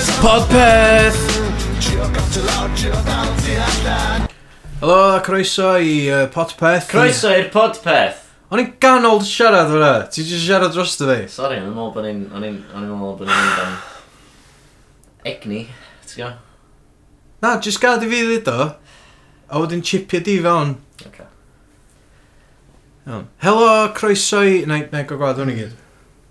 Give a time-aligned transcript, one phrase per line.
[0.00, 1.20] Podpeth!
[4.80, 6.86] Helo, a croeso i uh, Podpeth.
[6.88, 8.22] Croeso i'r podpeth.
[8.48, 9.90] O'n i'n ganol siarad fyna.
[10.08, 11.18] Ti jyst siarad dros dy fi?
[11.34, 12.22] Sorry, o'n i'n meddwl bod ni'n...
[12.32, 13.76] O'n i'n meddwl bod ni'n mynd am...
[15.28, 15.60] Egni,
[16.08, 16.40] ti'n gwybod?
[17.44, 18.70] Na, jyst gad i fi ddweud o.
[19.52, 20.78] A wedyn chipio di fewn.
[21.10, 21.28] Okay.
[23.04, 23.28] Iawn.
[23.44, 23.70] Helo,
[24.00, 24.62] croeso i...
[24.64, 25.78] Na, na, go gwaed, hwn i gyd.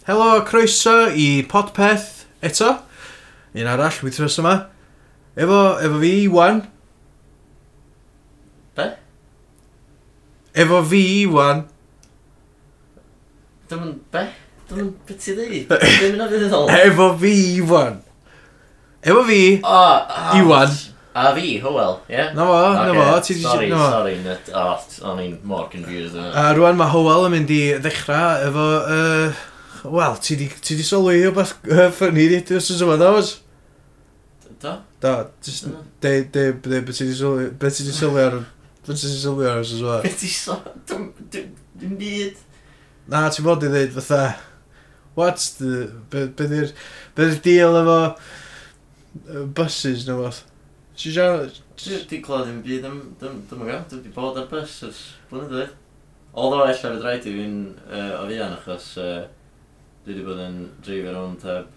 [0.09, 2.79] Helo, croeso i Podpeth eto
[3.59, 4.55] un arall fi tros yma.
[5.39, 6.61] Efo, efo fi, Iwan.
[8.75, 8.89] Be?
[10.63, 11.63] Efo fi, Iwan.
[13.69, 14.27] Dim yn, be?
[14.69, 15.73] Dim yn, beth ti ddeud?
[16.01, 16.71] Dim yn fydd ddol.
[16.77, 17.99] Efo fi, Iwan.
[19.05, 20.79] Efo fi, oh, Iwan.
[21.19, 22.25] A fi, Hywel, ie?
[22.37, 23.05] Na fo, na fo.
[23.25, 24.17] Ti, sorry, na sorry.
[24.23, 24.75] Net, oh,
[25.09, 26.15] o'n i'n mor confused.
[26.15, 28.67] A rwan mae Hywel yn mynd i ddechrau efo...
[28.87, 29.45] Uh,
[29.79, 33.03] Wel, ti di, ti di sylwi o beth uh, ffynnu di, dwi'n sy'n symud,
[34.99, 35.83] Da, just mm.
[36.01, 38.35] de, de, de, beth ti'n sylwi, beth ti'n sylwi ar,
[38.83, 40.01] beth ti'n sylwi ar os yma.
[40.03, 41.43] Beth ti'n sylwi,
[41.79, 42.41] dim byd.
[43.11, 44.35] Na, ti'n bod i ddeud fatha,
[45.15, 46.75] what's the, beth yw'r,
[47.15, 47.99] beth yw'r deal efo
[49.55, 50.43] buses neu fath.
[50.99, 51.63] Ti'n siarad?
[51.79, 55.53] Di clod dim byd, am, dim yn gael, dim wedi bod ar bus ers blynedd
[55.55, 55.75] dweud.
[56.35, 59.21] Oedd o allan fod rhaid i fi'n uh, o fian achos uh,
[60.03, 61.71] dwi wedi bod yn dreifio rownd heb,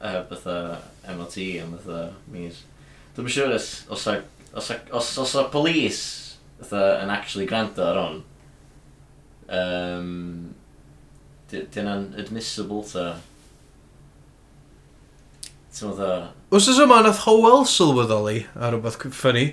[0.00, 0.78] heb fatha
[1.16, 2.62] MOT am fatha mis.
[3.16, 4.06] Dwi'n siŵr os, os,
[4.52, 6.00] os, os, os o polis
[6.60, 8.20] fatha yn actually gwrando ar hwn,
[9.60, 10.12] um,
[11.48, 13.08] di hwnna'n admissible ta?
[15.72, 16.28] Ti'n meddwl?
[16.52, 19.44] Wsos yma nath Howell sylweddoli ar rhywbeth ffynnu.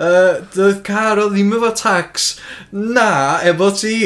[0.00, 2.32] Uh, Doedd car o ddim efo tax
[2.72, 3.98] na efo ti.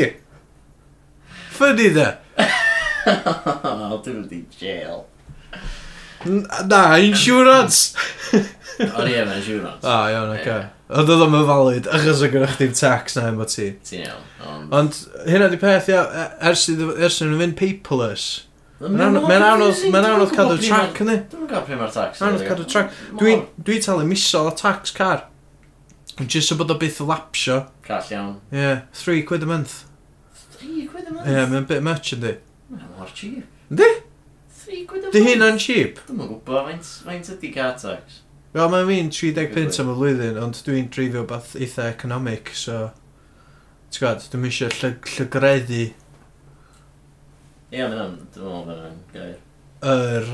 [1.54, 2.10] Ffynnu dde.
[4.02, 5.06] Dwi'n mynd i jail.
[6.26, 7.94] Na, insurance!
[8.82, 9.82] O'n i efo insurance.
[9.84, 10.54] O, iawn, oce.
[10.92, 13.68] Ond oedd o'n valid, achos o gyda chdi'n tax na efo ti.
[13.88, 14.64] Ti'n iawn.
[14.78, 18.46] Ond hynna di peth, ia, e, ers i'n mynd paperless.
[18.82, 21.20] Mae'n anodd cadw track, yna.
[21.30, 22.22] Dwi'n gael pryd mae'r tax.
[22.22, 22.98] Mae'n anodd cadw track.
[23.20, 25.28] Dwi'n talu misol o tax car.
[26.26, 27.64] Just so bod o byth lapsio.
[27.86, 28.36] Call iawn.
[28.52, 29.82] Ie, yeah, three quid a month.
[30.62, 31.28] 3 quid a month?
[31.28, 32.36] Ie, mae'n bit much, yndi.
[32.70, 33.46] Mae'n mor cheap.
[33.72, 33.88] Yndi?
[35.12, 35.98] Dy hynna'n cheap?
[36.08, 38.22] Dwi'n gwybod, faint, faint ydi car tax?
[38.52, 42.86] Wel, mae'n fi'n 30 pint am y flwyddyn, ond dwi'n dreifio beth eitha economic, so...
[43.92, 45.82] Ti'n gwybod, dwi'n eisiau llyg llygreddu...
[47.72, 49.36] Ie, mae'n am, dwi'n meddwl bod yna'n gair.
[49.92, 50.32] Yr...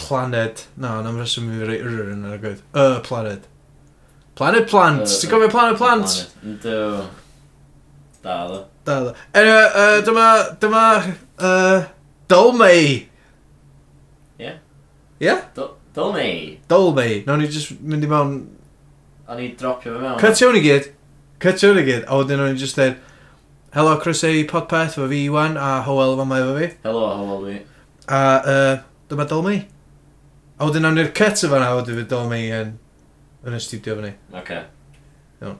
[0.00, 0.66] Planed.
[0.74, 2.66] Na, no, na'n reswm i fi rei yr yn yr y gwaith.
[2.74, 3.46] Y planed.
[4.40, 5.06] Planet plant!
[5.06, 6.14] Ti'n gofio planet plant?
[6.42, 6.76] Yndw.
[8.22, 8.64] Da, ddo.
[8.84, 9.14] Da, da.
[9.34, 10.26] Anyway, uh, dyma,
[10.60, 10.82] dyma,
[11.38, 11.84] uh,
[12.28, 13.08] Dolmei.
[14.40, 14.54] Ie?
[15.20, 15.36] Ie?
[15.94, 16.58] Dolmei.
[16.68, 17.22] Dolmei.
[17.26, 18.34] Nawr ni just mynd i mewn...
[19.26, 20.18] A ni dropio fe mewn.
[20.20, 20.90] Cytio ni gyd.
[21.40, 22.04] Cytio ni gyd.
[22.06, 22.98] A wedyn o'n i just dweud,
[23.72, 24.32] Helo, Chris A.
[24.50, 26.70] Podpeth, fo fi Iwan, a Howell fan mae fo fi.
[26.84, 27.58] Helo, Howell fi.
[28.10, 28.20] A
[28.52, 28.76] uh,
[29.08, 29.64] dyma Dolmei.
[30.58, 32.76] A wedyn o'n ni'r cut o fan a wedyn fi Dolmei yn,
[33.46, 34.14] yn y studio fan ni.
[34.34, 34.40] Oce.
[34.42, 34.62] Okay.
[35.40, 35.58] Iawn.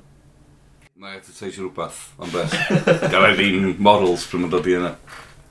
[1.01, 2.53] Mae eto teisio rhywbeth, ond beth.
[3.13, 4.91] Gael ei ddim models pryd mae'n dod i yna.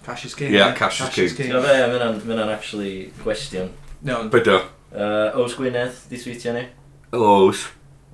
[0.05, 0.51] Cash is king.
[0.53, 1.49] Ie, yeah, cash, cash is king.
[1.49, 2.91] Ti'n fe, mae'n actually
[3.23, 3.71] gwestiwn.
[4.05, 4.19] No.
[4.29, 4.59] Bydo.
[4.93, 6.61] Uh, Ows Gwynedd, di tweetio ni.
[7.17, 7.63] Ows.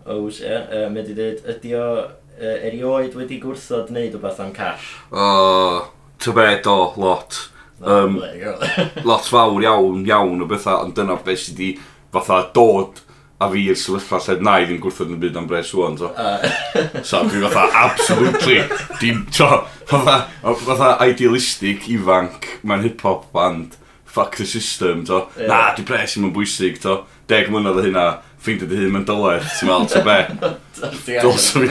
[0.06, 0.48] Ows, ie.
[0.48, 0.72] Yeah.
[0.72, 4.94] Uh, mae di dweud, ydi o uh, erioed wedi gwrthod wneud o beth am cash?
[5.12, 7.42] O, uh, do, lot.
[7.84, 8.16] Um,
[9.12, 11.74] lot fawr iawn, iawn o bethau, ond dyna beth sydd wedi
[12.16, 13.04] fatha dod
[13.40, 16.12] a fi i'r sefyllfa lle na i ddim gwrthod yn byd am Bres Won, so.
[16.16, 17.02] Uh.
[17.04, 18.62] so, dwi fatha, absolutely,
[19.02, 20.22] dim, so, fatha,
[20.62, 23.76] fatha idealistic, ifanc, mae'n hip-hop band,
[24.08, 25.26] fuck the system, to.
[25.36, 25.52] Yeah.
[25.52, 27.02] Na, di Bres i'n bwysig, to.
[27.28, 28.08] Deg mlynedd o hynna,
[28.40, 30.18] ffeindio dy hun mewn dyled, ti'n meddwl, to be.
[31.26, 31.66] Dos o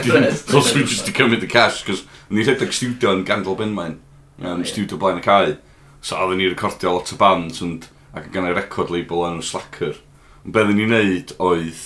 [0.69, 3.97] fi just i cymryd y cash, cos ni rhedeg studio yn Gandol Benmain,
[4.43, 5.55] um, studio blaen y cae.
[6.05, 9.97] So, oedden ni recordio lot o bands, and, ac yn gynnu record label yn Slacker
[10.45, 11.79] beth oedden ni'n neud oedd,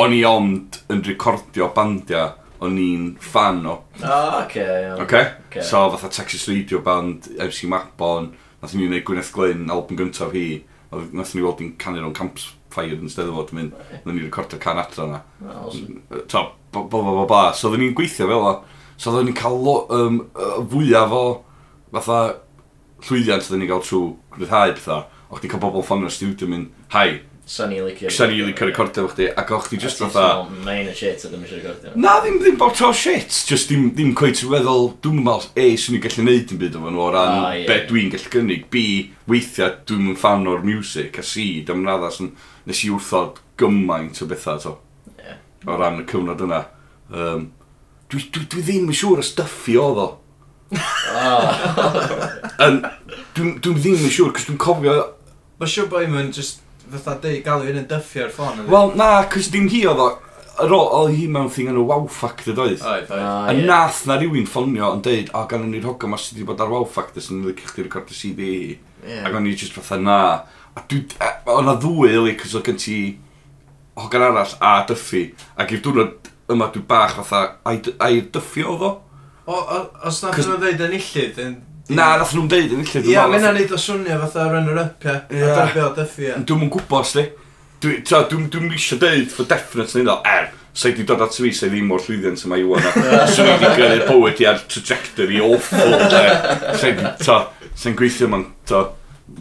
[0.00, 3.78] o'n i ond yn recordio bandiau, o'n i'n fan o.
[4.04, 5.00] O, oce, iawn.
[5.04, 5.30] okay?
[5.50, 5.64] Oce.
[5.66, 8.30] So, fatha Texas Radio Band, MC Mabon,
[8.62, 10.46] nath ni'n neud Gwyneth Glyn, album gyntaf hi,
[10.92, 14.78] oedd- nath ni weld i'n canu o'n campfire yn Steddfod, mynd, nath ni'n recordio can
[14.82, 15.22] adra yna.
[15.54, 16.02] Awesome.
[16.10, 18.52] Mm, so, bo, bo, bla bla, so oedden ni'n gweithio fel o.
[19.00, 21.24] So oedden ni'n cael lo- um, y fwyaf o,
[21.96, 22.20] fatha,
[23.08, 24.04] llwyddiant oedden ni'n cael trwy
[24.36, 25.02] rhyddhau pethau.
[25.30, 27.20] O'ch ti'n cael bobl ffonio'r studio yn mynd, Hai,
[27.50, 28.10] Sa'n i licio...
[28.14, 30.44] Sa'n i licio recordio fo chdi, ac o'ch chdi just fatha...
[30.62, 31.94] Mae'n y shit a ddim eisiau recordio.
[31.98, 35.64] Na, ddim, ddim bod o shit, just ddim, ddim coet i feddwl, dwi'n meddwl, A,
[35.74, 37.66] swn i'n gallu neud yn byd o'n o ran ah, yeah.
[37.66, 38.68] be dwi'n gallu gynnig.
[38.70, 38.84] B,
[39.26, 42.30] weithiau dwi'n yn fan o'r music, a C, dwi'n raddas yn...
[42.70, 44.76] Nes i wrthod gymaint o bethau to
[45.66, 46.62] o ran y cyfnod yna.
[47.10, 47.50] Um,
[48.12, 50.08] dwi, dwi, dwi ddim yn siŵr y stuffi oedd o.
[51.10, 51.50] Ah.
[53.34, 54.98] Dwi, dwi ddim yn siŵr, cos dwi'n cofio...
[55.60, 56.62] Mae siŵr bod i'n just
[56.94, 58.60] fatha dweud galw un yn dyffio ar ffôn.
[58.70, 60.08] Wel, na, cys dim hi oedd o.
[60.60, 62.82] ar ôl, oedd hi mewn thing yn y wow factor doedd.
[62.84, 63.24] Oedd, oedd.
[63.24, 66.60] Ah, a nath na rhywun ffonio yn deud, o, gan ni'r hogan mas wedi bod
[66.60, 68.50] ar wow factor sy'n ddim chdi recordio CD.
[69.06, 69.24] Yeah.
[69.24, 70.18] Ac o'n i just fatha na.
[70.76, 71.06] A dwi,
[71.54, 72.98] o'n a ddwy, ili, cys oedd gen ti
[73.96, 75.30] hogan arall a dyffi.
[75.56, 78.92] Ac i'r diwrnod yma dwi bach fatha, a'i dyffio oedd o?
[79.50, 81.38] O, o, os na ddyn nhw'n ddeud yn illydd,
[81.90, 83.02] Na, nath nhw'n deud yn lle.
[83.02, 85.16] Ie, yeah, mae'n neud o swnio fatha runner-up, ie.
[85.40, 85.50] Yeah.
[85.50, 86.36] A darbio o Duffy, ie.
[86.46, 87.24] Dwi'n mwyn gwybod, sli.
[87.82, 91.34] Dwi'n dwi, dwi, dwi eisiau deud for definite nid o, er, sa'i di dod at
[91.34, 92.92] fi, sa'i ddim o'r llwyddiant yma i wana.
[93.32, 96.22] Swn i wedi gyrru'r bywyd i ar trajectory awful, e.
[96.82, 97.40] Sa'i di, ta,
[97.72, 98.84] sa'i'n gweithio ma'n, ta,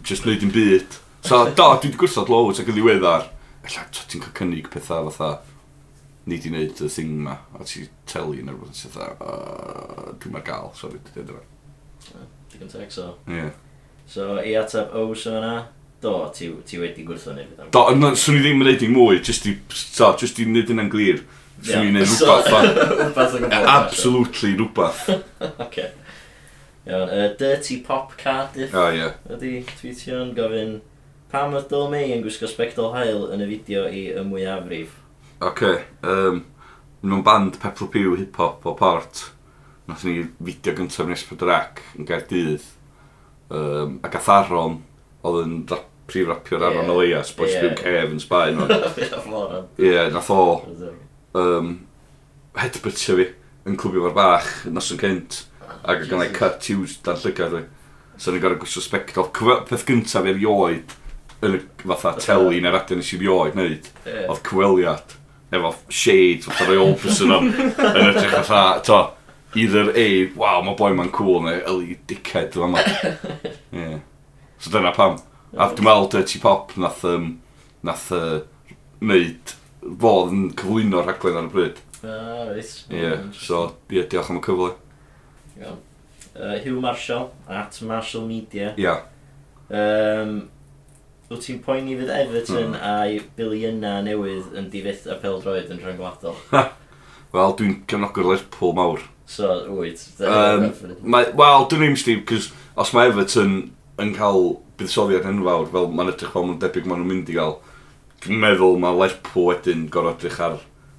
[0.07, 0.97] just neud i'n byd.
[1.27, 3.29] So, do, dwi wedi gwrsod loads ac yn ddiweddar.
[3.67, 5.43] Ella, ta, ti'n cael cynnig pethau fatha,
[6.29, 8.99] ni di wneud y thing ma, a ti teli yn yr wythnos,
[10.23, 11.47] dwi'n ma'r gael, sori, dwi'n dweud yma
[12.59, 13.15] digon teg, so...
[13.27, 13.51] Yeah.
[14.09, 15.67] So, i ateb o so yna,
[16.01, 17.71] do, ti, ti wedi gwrthod neu beth am.
[17.75, 20.71] Do, na, swn i ddim yn neud i mwy, just i, so, just i neud
[20.73, 21.23] yna'n glir.
[21.61, 23.47] Swn i'n neud rhywbeth.
[23.77, 25.03] Absolutely rhywbeth.
[25.65, 25.89] Oce.
[26.89, 28.73] Iawn, uh, Dirty Pop Cardiff.
[28.73, 29.03] Ah, ie.
[29.03, 29.17] Yeah.
[29.35, 30.79] Ydy tweetio'n gofyn,
[31.29, 34.95] pam oedd Dol May yn gwisgo spectol hael yn y fideo i y mwyafrif?
[35.37, 36.41] Oce, okay, um,
[37.05, 39.29] nhw'n band Pepper Pew hip-hop o part
[39.89, 42.65] nath ni fideo gyntaf yn Esbrydrac yn Gaerdydd
[43.49, 44.81] um, ac atharon
[45.25, 46.71] oedd yn rap, prif-rapio'r yeah.
[46.71, 47.67] Aron Elias, Boys yeah.
[47.67, 48.61] Byw Cef yn Sbaen.
[49.85, 50.39] Ie, nath o
[51.37, 51.73] um,
[52.57, 53.27] headbutio fi
[53.69, 55.43] yn clwbio fo'r bach nos yn cynt
[55.89, 57.65] ac yn ei cut hughes dan llygad fi.
[58.19, 59.29] So ni'n gorau gwisio spectol.
[59.69, 60.97] Peth gyntaf i'r ioed
[61.45, 63.93] yn y fatha teli neu'r radio nes i fi wneud, wneud,
[64.25, 65.15] oedd cyweliad
[65.55, 68.99] efo shades fatha Ray Olberson yn edrych fatha, to,
[69.55, 70.07] either A,
[70.37, 72.83] waw, mae boi ma'n cool, neu Eli dickhead fel yma.
[73.75, 73.99] yeah.
[74.59, 75.17] So dyna pam.
[75.55, 77.31] A dwi'n meddwl Dirty Pop nath, um,
[77.85, 78.41] nath uh,
[79.01, 81.81] neud, fod yn cyflwyno'r rhaglen ar y bryd.
[82.03, 82.75] Ah, reit.
[82.93, 84.71] Ie, so, ie, diolch am y cyfle.
[85.59, 85.81] Iawn.
[86.35, 88.73] Uh, Hugh Marshall, at Marshall Media.
[88.77, 88.85] Ia.
[88.85, 89.03] Yeah.
[89.69, 90.39] Um,
[91.29, 92.77] Wyt ti'n poeni fydd Everton mm.
[92.89, 96.39] a'i biliyna newydd yn difyth a peldroed yn rhyngwladol?
[97.35, 99.03] Wel, dwi'n cefnogwr Lerpwl mawr.
[99.29, 100.01] So, wyt.
[100.25, 100.71] Um,
[101.05, 102.47] mae, Wel, dwi'n ddim sti, cos
[102.79, 103.59] os mae Everton
[104.01, 107.59] yn cael buddsoddiad enfawr, fel mae'n edrych fel mae'n debyg maen nhw'n mynd i gael,
[108.23, 110.55] dwi'n meddwl mae Lerpwl wedyn gorau edrych ar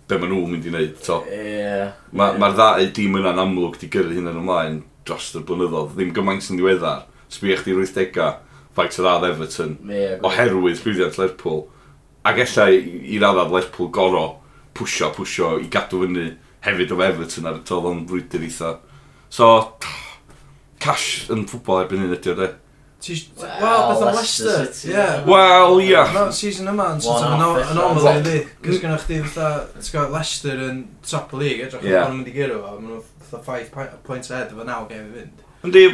[0.06, 1.00] be maen nhw'n mynd i wneud.
[1.08, 1.16] To.
[1.26, 1.96] Yeah.
[2.14, 2.42] Mae'r yeah.
[2.42, 4.78] ma ddau dim yna'n amlwg di gyrru hynny'n ymlaen
[5.08, 5.96] dros y blynyddoedd.
[5.96, 7.08] Ddim gymaint yn ddiweddar.
[7.34, 8.30] Sbi eich 80au,
[8.76, 11.64] ffaith sydd ar Everton, yeah, oherwydd llwyddiant Lerpwl.
[12.30, 14.24] Ac ella i raddau Lerpwl goro
[14.78, 16.28] pwysio, pwysio, i gadw fyny
[16.64, 18.74] hefyd o Everton ar y tol, o'n rwydyr eitha.
[19.32, 19.50] So,
[20.82, 22.50] cash yn ffwbol erbyn hyn ydy o, de.
[23.00, 25.04] Wel, beth am Leicester, ie.
[25.24, 26.00] Wel, ie.
[26.36, 28.40] Season yma, yn sort of anomaly iddi.
[28.66, 32.10] Cys gynnwch chi fatha, ti'n gwybod, Leicester yn top y league, edrych yeah.
[32.10, 35.14] yn mynd i gyrw fo, maen nhw fatha 5 points ahead efo 9 gem i
[35.16, 35.46] fynd.
[35.64, 35.86] Yndi,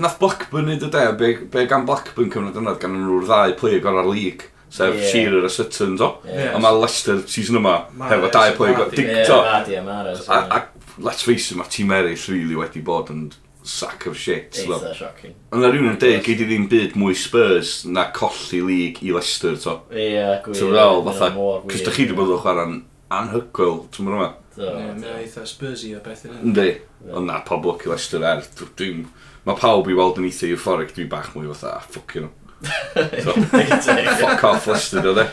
[0.00, 3.82] nath Blackburn i dy de, be, be gan Blackburn cyfnod yna, gan nhw'r ddau play
[3.84, 5.08] gorau'r league sef yeah.
[5.10, 6.12] Shearer a Sutton, do?
[6.24, 6.56] Yeah.
[6.56, 7.78] A mae Leicester season yma,
[8.10, 9.40] hefo dau play got dig, do?
[9.40, 10.62] A
[10.98, 13.26] let's face it, mae tîm eraill really wedi bod yn
[13.66, 14.52] sack of shit.
[14.62, 15.34] Eitha shocking.
[15.52, 19.12] Ond na rhywun yn dweud, gyd i ddim byd mwy Spurs na colli league i
[19.14, 19.78] Leicester, to.
[19.90, 20.56] Ie, gwir.
[20.56, 21.30] Ti'n fel, fatha,
[21.72, 22.80] cys da chi wedi bod o chwarae'n
[23.16, 24.30] anhygoel, ti'n mynd yma?
[24.56, 26.68] Ie, eitha Spurs i o beth yn Ynddi,
[27.12, 28.44] ond na, pobl i Leicester er,
[28.78, 29.06] dwi'n...
[29.46, 32.45] Mae pawb i weld yn eitha euphoric, dwi'n bach mwy fatha, ah, ffwcio nhw.
[32.62, 35.26] Fuck off Leicester, oedd e.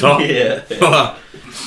[0.00, 0.16] To?
[0.26, 0.48] Ie.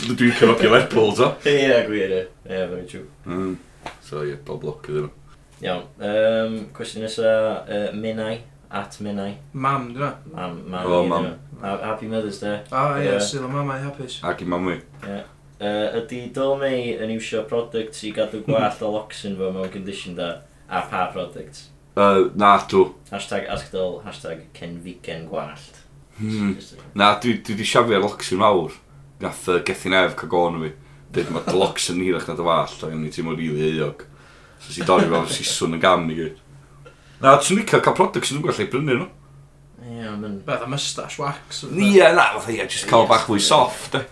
[0.10, 1.32] Dwi'n cyfogio Lerpwl, to?
[1.48, 2.25] Ie, gwir, ie.
[2.50, 3.08] Ie, very true.
[3.25, 3.56] Mm.
[4.03, 5.15] So, ie, bob loc iddyn nhw.
[5.63, 5.88] Iawn.
[6.03, 7.32] Um, cwestiwn nesa,
[7.63, 8.38] uh, Minnau,
[8.70, 9.34] at Minnau.
[9.53, 10.13] Mam, dyna.
[10.34, 10.91] Mam, mam.
[10.91, 11.32] O, mam.
[11.62, 12.62] Happy Mother's Day.
[12.72, 14.20] O, ie, sy'n o mamau hapus.
[14.27, 14.79] Ac i mam mamau.
[15.08, 15.24] Ie.
[15.60, 20.29] Uh, ydy Dolmei yn iwsio product i gadw gwallt o loxyn fo mewn condition da,
[20.72, 21.65] a pa products?
[22.00, 22.86] Uh, na, dw.
[23.12, 25.82] Hashtag asgdol, hashtag cenfigen gwallt.
[26.20, 26.53] Hmm.
[26.96, 28.77] Na, dwi wedi siafio'r locsyn mawr.
[29.20, 30.70] Nath uh, Gethin Ef cael gôn fi.
[31.15, 34.06] Dyd mae dy locsyn hirach na dy fallt, a ni teimlo rili eog.
[34.63, 36.39] So si dorri fel siswn yn gam i gyd.
[37.20, 39.10] Na, ti'n licio cael products yn dwi'n gallu brynu nhw.
[39.89, 40.29] Ie, ond...
[40.48, 41.65] Beth a mustache wax?
[41.68, 44.06] Ie, na, fath ie, just cael bach fwy soft, e.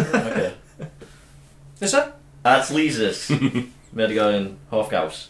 [0.00, 0.48] Oce.
[1.82, 2.06] Nesa?
[2.40, 3.26] At Leesus.
[3.94, 5.26] Mae wedi gael un hoff gaws.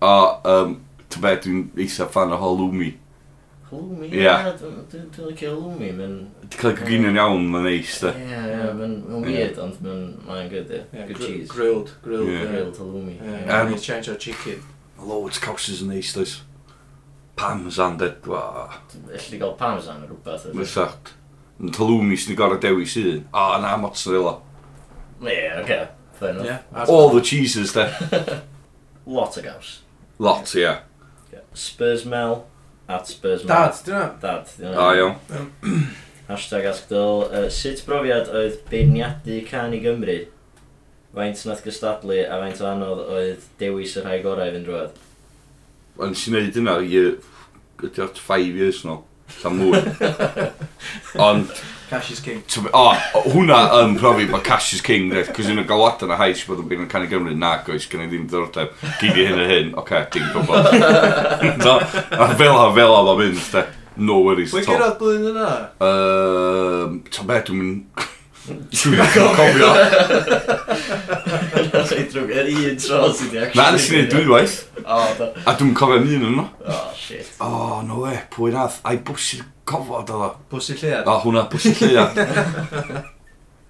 [0.00, 0.16] O,
[0.48, 0.74] um,
[1.14, 2.92] ti'n be, dwi'n eitha fan o Holumi.
[3.70, 4.08] Holumi?
[4.10, 4.22] Ie.
[4.22, 4.50] Yeah.
[4.60, 6.16] Dwi'n licio Holumi, mae'n...
[6.50, 8.12] Di cael gyginio'n iawn, mae'n neis, da.
[8.18, 10.82] Ie, ie, mae'n weird, ond mae'n mae'n good, ie.
[11.10, 11.48] Good cheese.
[11.50, 13.18] Grilled, grilled, grilled Holumi.
[13.22, 14.62] And you change o chicken.
[15.00, 16.38] Loads cawsys yn neis, does.
[17.38, 18.12] Parmesan, da.
[19.10, 20.56] Elli gael parmesan o rhywbeth, da.
[20.60, 21.14] Fythach.
[21.62, 23.26] Yn Holumi sy'n gorau dewis un.
[23.30, 24.38] O, na, mozzarella.
[25.22, 25.84] Ie, oce.
[26.14, 26.88] Fair enough.
[26.88, 27.88] All the cheeses, da.
[29.06, 29.80] Lot o gaws.
[30.18, 30.62] Lot, ie.
[30.62, 30.82] Yeah.
[31.54, 32.46] Spurs Mel,
[32.88, 33.56] at Spurs Mel.
[33.56, 34.18] Dad, dyna.
[34.20, 34.76] Dad, dyna.
[34.76, 35.86] O, iawn.
[36.28, 37.28] Hashtag ask Dyl.
[37.28, 40.18] Uh, sut brofiad oedd beirniadu can i Gymru?
[41.14, 44.96] Faint nath gystadlu a faint o anodd oedd dewis y rhai gorau i fynd drwad?
[46.02, 47.02] Ond sy'n neud yna, i...
[47.84, 49.02] ydy o'r 5 years no.
[49.40, 49.80] Sam mwy.
[51.20, 51.52] Ond
[51.94, 52.42] Cash is king.
[52.50, 52.88] To, o,
[53.30, 56.66] hwnna yn profi bod Cash is king, dweud, cos yn y galwadan hais bod yn
[56.72, 59.70] byr yn canu Gymru, na goes, gen i ddim ddiddordeb, gyd i hyn a hyn,
[59.78, 60.58] oce, okay, dim pobol.
[61.62, 63.64] no, a fel a fel oedd o'n mynd, de.
[64.10, 64.50] No worries.
[64.50, 65.52] Wy'n gyrraedd blwyddyn yna?
[65.86, 68.10] Um, ta be, dwi'n mynd...
[68.44, 69.00] Dwi'n
[69.34, 69.70] cofio.
[71.64, 73.56] Yr un tro sydd wedi actually...
[73.56, 74.56] Na, nes i wneud dwywaith.
[74.84, 76.44] A dwi'n cofio ni yn yno.
[76.68, 77.30] Oh, shit.
[77.40, 78.76] Oh, no we, pwy radd.
[78.84, 80.30] Ai, bwysig cofod o.
[80.52, 81.08] Bwysig lleiad?
[81.08, 82.14] O, hwnna, bwysig lleiad.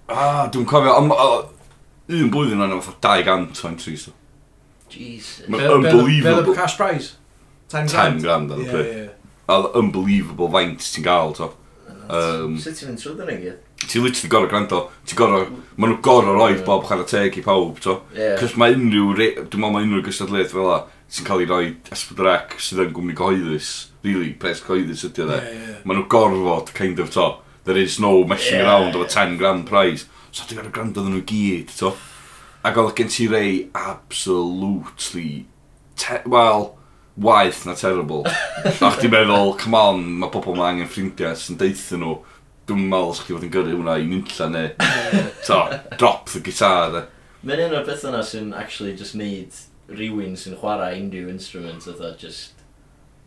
[0.05, 4.03] Ah, dwi'n cofio, un blwyddyn o'n efo 200 o'n tris.
[4.93, 5.47] Jesus.
[5.49, 6.43] Mae'n Unbelievable.
[6.45, 7.15] Fel cash prize?
[7.73, 8.19] 10 grand?
[8.21, 9.71] 10 grand, o'n pryd.
[9.79, 11.49] Unbelievable faint ti'n gael, to.
[12.05, 13.63] Um, Sut ti'n mynd trwy dyn gyd?
[13.83, 16.65] ti'n literally gorau gwrando, ti'n gorau, maen nhw gorau roed yeah.
[16.67, 17.97] bob chwarae teg i pawb, to.
[18.15, 18.37] Yeah.
[18.39, 20.79] Cos mae unrhyw, dwi'n meddwl mae unrhyw gystadlaeth fel la,
[21.11, 23.71] sy'n cael ei roi esbydrec sydd yn gwmni gyhoeddus,
[24.05, 25.41] really, pres gyhoeddus ydy o dde.
[25.43, 25.81] Yeah, yeah.
[25.83, 27.29] Maen nhw gorfod, kind of, to.
[27.65, 30.07] There is no messing yeah, around of a 10 grand prize.
[30.31, 31.93] So ti'n gorau gwrando nhw gyd, to.
[32.65, 35.45] Ac oedd gen ti rei absolutely,
[36.25, 36.73] well,
[37.15, 38.25] waith na terrible.
[38.87, 42.15] Ac ti'n meddwl, come on, mae pobl mae angen ffrindiau sy'n deithio nhw
[42.69, 44.73] dwi'n meddwl sa'ch chi fod yn gyrru hwnna i nynlla neu
[45.47, 45.61] to,
[45.99, 47.05] drop the guitar de.
[47.45, 52.05] Mae'n un o'r beth yna sy'n actually just neud rhywun sy'n chwarae unrhyw instrument oedd
[52.21, 52.55] just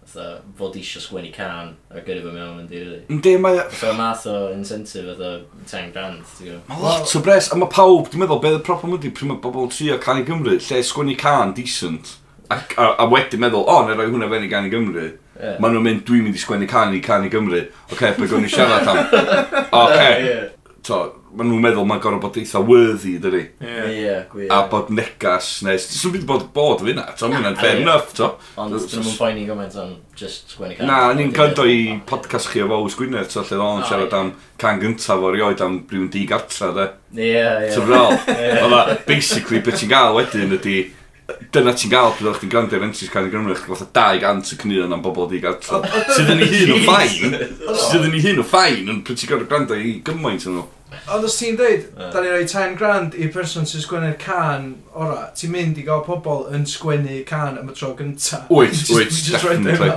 [0.09, 2.99] fatha fod eisiau sgwennu can a gyrru fo mewn yn diri.
[3.12, 3.61] Ynddi, mae...
[3.71, 5.33] Fe math o incentive fatha
[5.68, 6.64] 10 grand, ti'n gwybod?
[6.71, 9.42] Mae lot o bres, a mae pawb, dwi'n meddwl, beth y problem ydy pryd mae
[9.45, 12.16] bobl trio can i Gymru, lle sgwennu can decent,
[12.49, 15.09] a, a, a wedyn meddwl, o, oh, neu roi hwnna fewn i gan i Gymru.
[15.38, 15.59] Yeah.
[15.62, 17.62] Maen nhw'n mynd, dwi'n mynd i sgwennu can i can i Gymru.
[17.88, 19.04] Oce, okay, be gwn i siarad am?
[19.07, 19.68] Oce.
[19.85, 20.25] Okay.
[20.26, 20.47] Yeah.
[20.88, 20.99] To,
[21.37, 23.42] maen nhw'n meddwl mae'n gorau bod eitha worthy, dydy.
[23.61, 24.25] Ie, yeah.
[24.35, 25.87] yeah, A bod negas, nes.
[25.92, 27.83] Dwi'n mynd bod bod fi na, to, mae'n fair yeah.
[27.85, 28.30] enough, to.
[28.59, 30.90] Ond dyn nhw'n poeni gymaint am just sgwennu can.
[30.90, 34.83] Na, ni'n gwrando i podcast chi o Fawrs Gwynedd, to, lle o'n siarad am can
[34.83, 36.88] gyntaf o'r ioed am rhywun di gartra, de.
[37.14, 37.75] Ie, ie.
[37.76, 38.16] Tyfrol.
[38.64, 40.80] Oedd basically, beth ti'n gael wedyn ydy
[41.52, 44.58] dyna ti'n gael pryd o'ch ti'n gwrando i'r Ensis Cari Gymru, chdi'n gael 200 y
[44.62, 45.82] cnir am bobl di gartre.
[46.16, 47.37] Sydd yn ei hun o ffain,
[47.85, 50.66] sydd yn ei hun o ffain, yn pryd ti'n gwrando i gymaint yn nhw.
[51.14, 55.28] Ond os ti'n dweud, da ni roi 10 grand i'r person sy'n sgwennu'r can ora,
[55.38, 58.43] ti'n mynd i gael pobl yn sgwennu can am y tro gynta.
[58.50, 59.90] Wyt, wyt, definitely.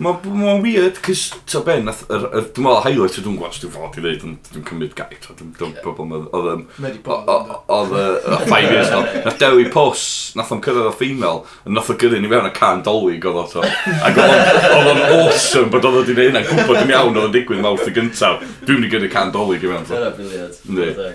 [0.00, 4.04] Mae'n ma weird, cys, ta ben, dwi'n meddwl highlight o dwi'n gweld, dwi'n fod i
[4.04, 6.64] ddeud, dwi'n cymryd gaid, dwi'n pobl oedd yn...
[6.80, 9.10] Oedd y Five years old.
[9.26, 10.04] Nath Dewi Pws,
[10.38, 13.42] nath o'n cyrraedd o female, a nath o gyrru ni fewn y can dolwig oedd
[13.42, 13.66] o to.
[14.00, 17.36] Ac oedd o'n awesome bod oedd o wedi gwneud hynna, gwybod yn iawn oedd o'n
[17.36, 18.42] digwydd mawrth y gyntaf.
[18.64, 19.86] Dwi'n mynd i gyrru can dolwig i fewn.
[19.90, 20.58] Dyna biliad.
[20.68, 21.12] Ynddi.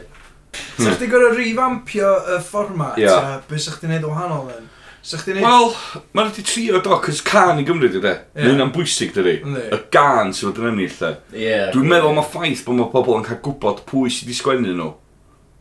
[0.77, 2.97] Sa chdi gorau revampio y fformat?
[3.01, 3.09] Ia.
[3.09, 3.35] Yeah.
[3.49, 4.69] Be sa chdi'n neud o wahanol yn?
[5.05, 5.45] Sa chdi'n neud...
[5.45, 5.67] Wel,
[6.15, 8.13] mae'n rhaid i trio do, cys can i Gymru dyde.
[8.33, 8.49] Yeah.
[8.49, 9.37] Hynna'n bwysig dydi.
[9.43, 11.11] Y gan sy'n fod yn ennill lle.
[11.35, 14.75] Yeah, Dwi'n meddwl mae ffaith bod mae pobl yn cael gwybod pwy sydd wedi sgwennu
[14.79, 14.91] nhw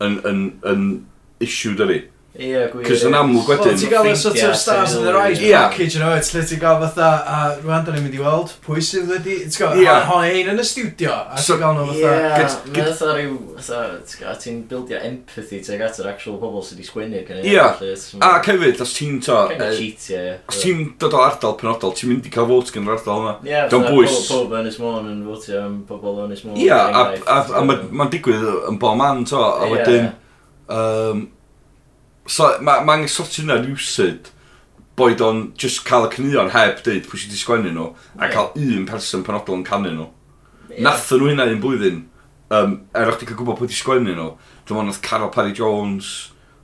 [0.05, 0.89] yn, yn, yn, yn
[1.45, 2.05] issue dydi.
[2.35, 2.83] Ie, gwir.
[2.83, 3.69] Cos yn amlwg wedyn...
[3.69, 5.69] Wel, ti'n gael y sort of stars in the rise yeah.
[5.69, 8.83] package yno, it's lle ti'n gael fatha, a rwan da ni'n mynd i weld pwy
[8.83, 10.01] sydd wedi, ti'n gael, yeah.
[10.09, 12.09] hon ein yn y studio, a ti'n gael nhw fatha...
[12.11, 13.37] Ie, mae'n fatha rhyw,
[13.69, 18.33] fatha, ti'n bildio empathy tuag at yr actual pobl sydd wedi sgwennu gan Ie, a
[18.49, 19.39] cefyd, os ti'n to...
[19.53, 20.35] Cefyd cheatio, ie.
[20.51, 23.37] Os ti'n dod o ardal penodol, ti'n mynd i cael votes gan yr ardal yna.
[23.47, 26.59] Ie, fatha pob Ynys Môn yn votio am pobl Ynys Môn.
[26.59, 30.11] Ie, a mae'n digwydd yn bo man to, a wedyn...
[30.65, 31.29] Um,
[32.27, 34.31] So, mae ma angen sortio hynna lucid
[34.97, 37.87] boed o'n just cael y cynnion heb dweud pwy sydd wedi sgwennu nhw
[38.23, 40.09] a cael un person penodol yn canu nhw.
[40.71, 40.85] Yeah.
[40.87, 42.03] Nathon nhw hynna un blwyddyn,
[42.55, 44.29] um, er o'ch ti'n cael gwybod pwy wedi sgwennu nhw,
[44.65, 46.13] dwi'n meddwl nath Carol Parry Jones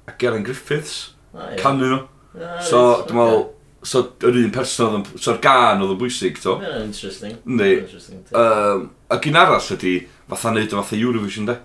[0.07, 1.59] a Geraint Griffiths ah, yeah.
[1.61, 2.03] canu nhw.
[2.39, 3.45] Ah, so, dwi'n meddwl,
[3.91, 6.57] so yr un person oedd yn, so'r gan oedd yn bwysig, to.
[6.63, 7.37] Yeah, interesting.
[7.45, 7.73] Yndi.
[8.31, 9.97] Um, a gyn arall ydy,
[10.31, 11.59] fatha neud o fatha Eurovision, de.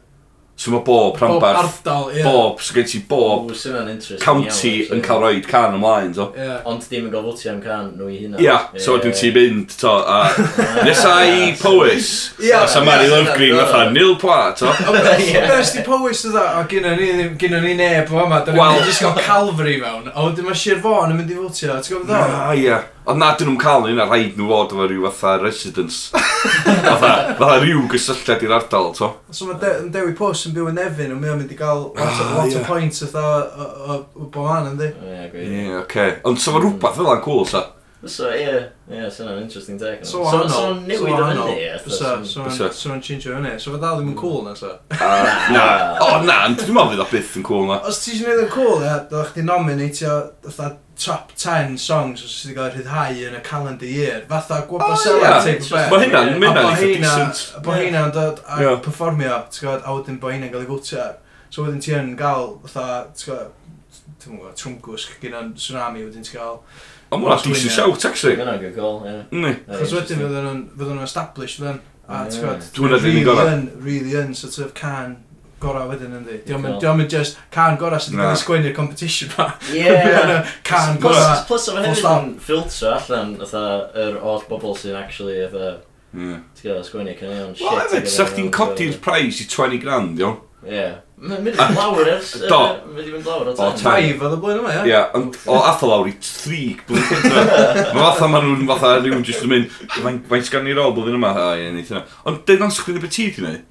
[0.58, 1.84] So mae bob rhanbarth...
[1.84, 2.20] Bob ardal, ie.
[2.22, 2.32] Yeah.
[2.32, 6.30] Bob, so gen ti bob Ooh, county yn cael rhoi can ymlaen, to.
[6.32, 6.62] Yeah.
[6.72, 8.40] Ond dim yn gael fwtio am can nhw i hynna.
[8.40, 10.22] Ia, so wedyn ti mynd, to, a
[10.88, 12.10] nesa i Powys.
[12.40, 12.64] Ia.
[12.64, 14.72] A sa Mary Lovegreen, fatha, nil pla, to.
[15.52, 19.76] Best di Powys, ydda, a gynna ni neb o yma, da ni'n just gael Calvary
[19.84, 22.28] mewn, a wedyn mae Sir Fôn yn mynd i fwtio, ti'n gwybod dda?
[22.56, 22.84] Ia, ia.
[23.06, 26.10] Ond na, dyn nhw'n cael un, a rhaid nhw fod efo rhyw fatha residence.
[26.88, 29.12] fatha, fatha rhyw gysylltiad i'r ardal, to.
[29.30, 32.02] So mae de Dewi Pws yn byw yn Efin, ond mae'n mynd i gael lot,
[32.02, 32.64] ah, lot yeah.
[32.64, 34.90] o points o, o, o, o bohan, ynddi?
[34.98, 35.84] Ie, yeah, oce.
[35.84, 36.18] Okay.
[36.26, 37.68] Ond so mae rhywbeth fel yna'n cool, sa?
[38.06, 38.54] So, ie,
[38.92, 40.06] ie, sy'n yna'n interesting take.
[40.06, 43.56] So, so, so, so newid o hynny, Bysa, so ma'n change o hynny.
[43.58, 44.20] So, fe dal ddim yn mm.
[44.20, 44.76] cool na, so.
[44.94, 45.64] Ah, na,
[46.06, 47.80] o na, dwi'n meddwl fydd o byth yn cool na.
[47.90, 52.32] Os ti eisiau gwneud yn cool, ia, dylech chdi nominatio, fatha, top 10 songs os
[52.40, 54.22] sydd wedi rhyddhau yn y calendar year.
[54.30, 55.92] Fatha gwybod seller tape beth.
[55.92, 57.44] Mae hynna'n mynd yn eitha decent.
[57.66, 61.12] Bo hynna'n dod a performio, ti'n gwybod, a wedyn bo hynna'n cael ei fwtio.
[61.50, 63.62] So wedyn ti yn gael, fatha, ti'n gwybod,
[64.24, 66.62] ti'n gwybod, trwmgwsg gyda'n tsunami wedyn ti'n gael.
[67.16, 68.36] Ond mwna decent shout, actually.
[68.40, 69.20] Mae'n agor gol, ie.
[69.44, 69.54] Ni.
[69.72, 71.80] Chos wedyn fydden nhw'n fydden nhw'n established fydden.
[72.06, 75.16] A ti'n gwybod, dwi'n really yn, really yn, sort of can
[75.64, 76.38] gorau wedyn yn di.
[76.46, 79.48] Diolch yn just can gorau sydd wedi cael ei sgwennu'r competition ma.
[79.74, 79.96] Ie.
[80.70, 81.42] Can gorau.
[81.50, 83.34] Plus, mae hefyd ffiltro allan,
[84.06, 85.42] yr oll bobl sy'n actually,
[86.16, 87.66] Ti'n gwybod, sgwennu cynnion shit.
[87.68, 90.38] Wel, hefyd, sa'ch ti'n codi'r price i 20 grand, iawn?
[90.68, 90.86] Ie.
[91.16, 92.32] Mae'n mynd yn lawr ers...
[92.44, 92.58] Do.
[92.92, 93.70] Mae'n mynd lawr o tan.
[93.72, 94.90] O, taif oedd y blwyddyn yma, ie?
[94.92, 97.54] Ie, ond o atho lawr i tri blwyddyn cyntaf.
[97.96, 101.32] Mae fatha maen nhw'n fatha rhywun jyst yn mynd, mae'n sgan i'r ôl blwyddyn yma,
[101.40, 102.04] a ie, neith yna.
[102.28, 103.64] Ond dweud o'n sgwyd y beth ti di wneud?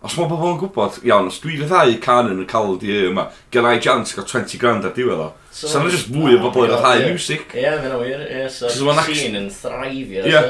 [0.00, 3.26] Os mae bobl yn gwybod, iawn, os dwi'n rhyddhau can yn y calon di yma,
[3.52, 5.28] gen i jans gael 20 grand ar diwedd o.
[5.52, 7.52] So, so yna jyst mwy o bobl yn rhyddhau music.
[7.52, 8.22] Ie, mae'n wir.
[8.24, 10.24] Ie, so scene yn thraifio.
[10.24, 10.40] Ie.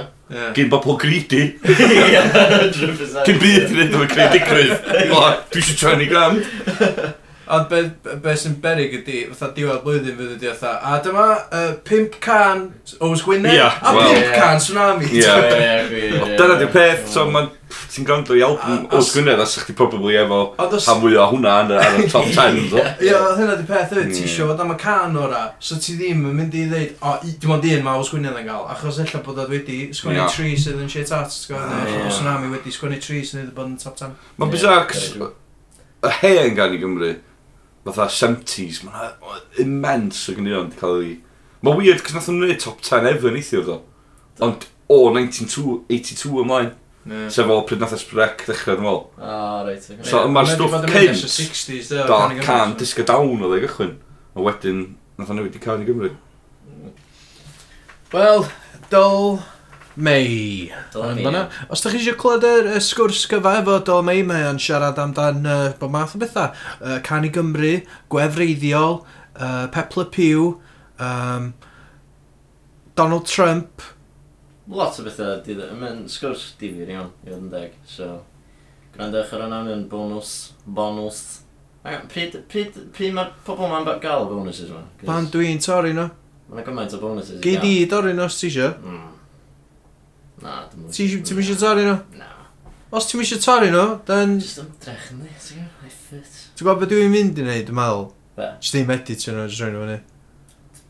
[0.54, 1.48] Gyn bobl greedy.
[1.66, 3.24] Ie, 100%.
[3.26, 4.76] Cyn byd i wneud o'r credigrwydd.
[5.50, 7.16] Dwi eisiau 20 grand.
[7.50, 7.80] Ond be,
[8.22, 12.66] be sy'n berig ydi, fatha diwedd blwyddyn fydd ydi fatha, a dyma uh, 5 can
[13.02, 14.28] Oes Gwynedd, Ia, a 5 wel, ie.
[14.36, 15.08] can Tsunami.
[15.10, 16.36] Ie, Ie, ie, ie, ie.
[16.38, 17.50] Dyna di'r peth, so mae'n
[17.90, 20.86] Ti'n gwrando i album A- a- Oes Gwynedd a sych ti probably efo Ond os-
[20.88, 22.58] rhan fwy o hwnna yn y- ar y top 10.
[22.72, 22.82] so.
[23.02, 24.26] Ie, oedd hynna di peth hefyd, ti hmm.
[24.30, 27.36] isio fod am y can ora, so ti ddim yn mynd i ddeud, o, i-
[27.42, 30.28] dim ond un ma o Gwynedd yn gael, achos ella bod oedd wedi sgwennu Ia.
[30.34, 32.02] tri sydd yn shit art, ti'n gwbod, neu Ie.
[32.02, 34.18] bod Tsunami wedi sgwennu tri sydd wedi bod yn top 10.
[34.38, 35.30] Mae'n Ie, bizarre, cos very
[36.00, 37.10] y hen gan i Gymru,
[37.86, 41.16] fatha 70s, mae'n immens o gynnion di cael ei...
[41.64, 43.80] Mae'n weird, cos nath nhw'n gwneud top 10 ever neithio ddo.
[44.44, 46.72] Ond o 1982 ymlaen.
[47.08, 47.28] Yeah.
[47.32, 48.98] Sef o pryd nath Esbrec ddechrau dwi'n ôl.
[49.16, 49.86] Ah, reit.
[49.86, 50.04] Okay.
[50.04, 50.32] So yeah.
[50.34, 53.94] mae'r stwff cynt, da, can, disco down oedd ei gychwyn.
[54.36, 54.82] A wedyn,
[55.16, 56.12] nath o'n newid i cael i Gymru.
[58.12, 58.44] Wel,
[58.92, 59.40] dol,
[60.00, 60.70] May.
[60.94, 64.60] Dyla Os da chi eisiau clywed yr y sgwrs gyfa efo Dyla May, mae o'n
[64.62, 66.54] siarad amdan uh, bod math o bethau.
[66.80, 67.76] Uh, Can i Gymru,
[68.12, 69.00] Gwefreiddiol,
[69.36, 70.56] uh, Pepla Pew,
[70.98, 71.52] um,
[72.98, 73.84] Donald Trump.
[74.70, 75.44] Lot o bethau,
[75.80, 77.76] mae'n sgwrs difyr iawn, i fod yn deg.
[77.88, 78.10] So,
[78.96, 80.34] gwrandewch ar yna, mae'n bonus,
[80.64, 81.22] bonus.
[81.84, 84.82] Pryd, pryd, pryd mae'r pobl ma'n gael y bonuses yma?
[85.06, 86.10] Pan dwi'n torri nhw.
[86.50, 87.38] Mae'n gymaint o bonuses.
[87.44, 88.74] Gei di dorri nhw os ti eisiau.
[88.82, 89.19] Mm.
[90.42, 90.94] Na, dim ond...
[90.96, 91.96] Ti ddim eisiau torri nhw?
[92.20, 92.30] Na.
[92.96, 94.38] Os ti'n eisiau torri nhw, then...
[94.40, 96.40] Just ymdrech yn di, ti'n gwybod, effort.
[96.56, 98.08] Ti'n gwybod beth dwi'n mynd i wneud, dwi'n meddwl?
[98.38, 98.48] Be?
[98.62, 100.00] Just ddim edit yn o'r nhw fyny.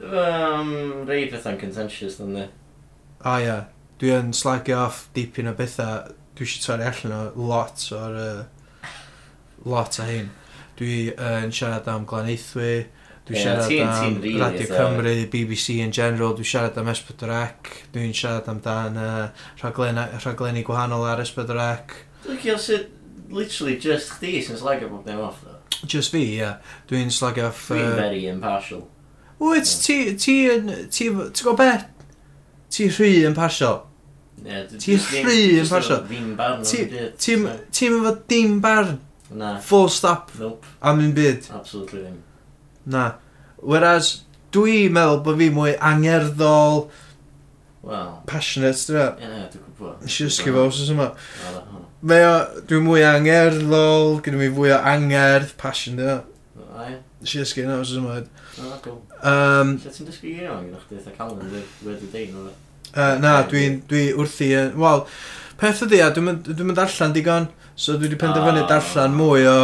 [0.01, 0.73] Um,
[1.09, 2.47] rei bethau'n contentious, dyn ni.
[3.27, 3.59] A ia,
[4.01, 8.19] dwi yn slagio off dipyn o bethau, dwi eisiau torri allan o lot o'r...
[8.25, 8.49] Uh,
[9.69, 10.31] lot o hyn.
[10.79, 12.87] Dwi yn siarad am Glanaethwy,
[13.31, 15.31] Dwi'n yeah, siarad am really, Radio Cymru, so.
[15.31, 19.27] BBC in general, dwi siarad am S4C, dwi'n siarad amdan uh,
[19.61, 22.01] rhaglenni, rhaglenni gwahanol ar S4C.
[22.25, 22.89] Dwi'n cael sydd
[23.31, 25.61] literally just chdi sy'n slagio bob dim off, though.
[25.87, 26.41] Just fi, ie.
[26.41, 26.73] Yeah.
[26.91, 27.69] Dwi'n slagio off...
[27.71, 28.01] Dwi'n uh...
[28.01, 28.83] very impartial.
[29.39, 30.35] Wyt, ti, ti,
[30.91, 31.87] ti, ti'n gwybod beth?
[32.75, 33.85] Ti rhy impartial.
[34.43, 36.03] Yeah, ti'n rhy impartial.
[36.67, 37.47] Ti'n
[38.01, 38.99] efo dim barn.
[39.31, 39.55] Na.
[39.63, 40.35] Full stop.
[40.43, 40.67] Nope.
[40.83, 41.47] Am un byd.
[41.55, 42.19] Absolutely ddim.
[42.91, 43.05] Na.
[43.61, 44.13] Whereas,
[44.55, 46.87] dwi'n meddwl bod fi mwy angerddol,
[47.87, 49.21] Wel, passionate, dwi'n meddwl.
[49.21, 50.01] ie, ie, dwi'n gwybod.
[50.05, 51.07] Nes i ysgu fo, os yma.
[51.45, 51.85] Wel, yy, hwn.
[52.11, 52.35] Mae o,
[52.69, 56.27] dwi'n mwy angerddol, gyda mi fwy o angerdd, passion, dwi'n meddwl.
[56.61, 56.99] Wel, ie.
[57.21, 58.17] Nes i ysgu yna, os yma.
[58.61, 58.99] Wel, cool.
[59.21, 61.55] Um, Lle ti'n dysgu i o'n gyda chdi, eitha Calvin,
[61.87, 62.49] wedi deud nhw.
[62.91, 64.71] uh, na, dwi'n dwi wrthi yn...
[64.81, 65.05] Wel,
[65.61, 68.69] peth ydi, a dwi'n mynd- dwi'n mynd allan digon, so dwi wedi penderfynu Ah.
[68.75, 69.59] darllen mwy o,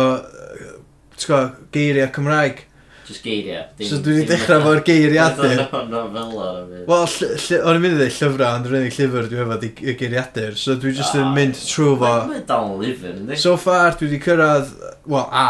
[1.17, 1.41] ti'n go,
[1.77, 2.65] geiriau Cymraeg.
[3.07, 3.69] Just geiriau.
[3.87, 5.61] So dwi wedi dechrau fo'r geiriadur.
[5.71, 10.57] Wel, o'n i'n mynd i ddweud llyfrau, ond rydyn unig llyfr dwi efo y geiriadur.
[10.59, 12.11] So dwi just yn ah, mynd trwy fo.
[12.33, 13.39] Mae'n dal yn lyfr, ynddi?
[13.39, 14.73] So far, dwi wedi cyrraedd,
[15.07, 15.47] wel, A.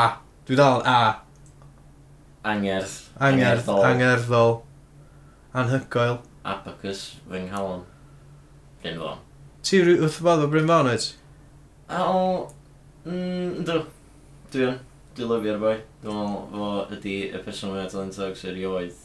[0.51, 0.99] Dwi dal A.
[2.53, 2.99] Angerdd.
[3.25, 4.53] Angerdd, angerddol.
[5.57, 6.19] Anhygoel.
[6.45, 7.87] Abacus, fy nghalon.
[8.83, 9.15] Bryn fo.
[9.65, 11.09] Ti wrth y bodd o Bryn Fawn, oed?
[12.03, 12.21] Al...
[13.09, 13.81] Mm, dwi.
[14.53, 14.79] Dwi yn.
[15.17, 15.77] Dwi'n lyfio'r boi.
[16.03, 18.99] Dwi'n meddwl fo ydi y person mwy o talentog sy'n rioedd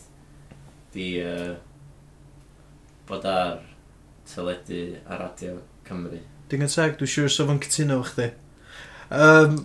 [0.92, 1.54] di uh,
[3.08, 3.62] bod ar
[4.28, 5.56] teledu a radio
[5.88, 6.20] Cymru.
[6.52, 8.28] Dwi'n gynteg, dwi'n siŵr sef yn cytuno fo chdi.
[9.16, 9.56] Um,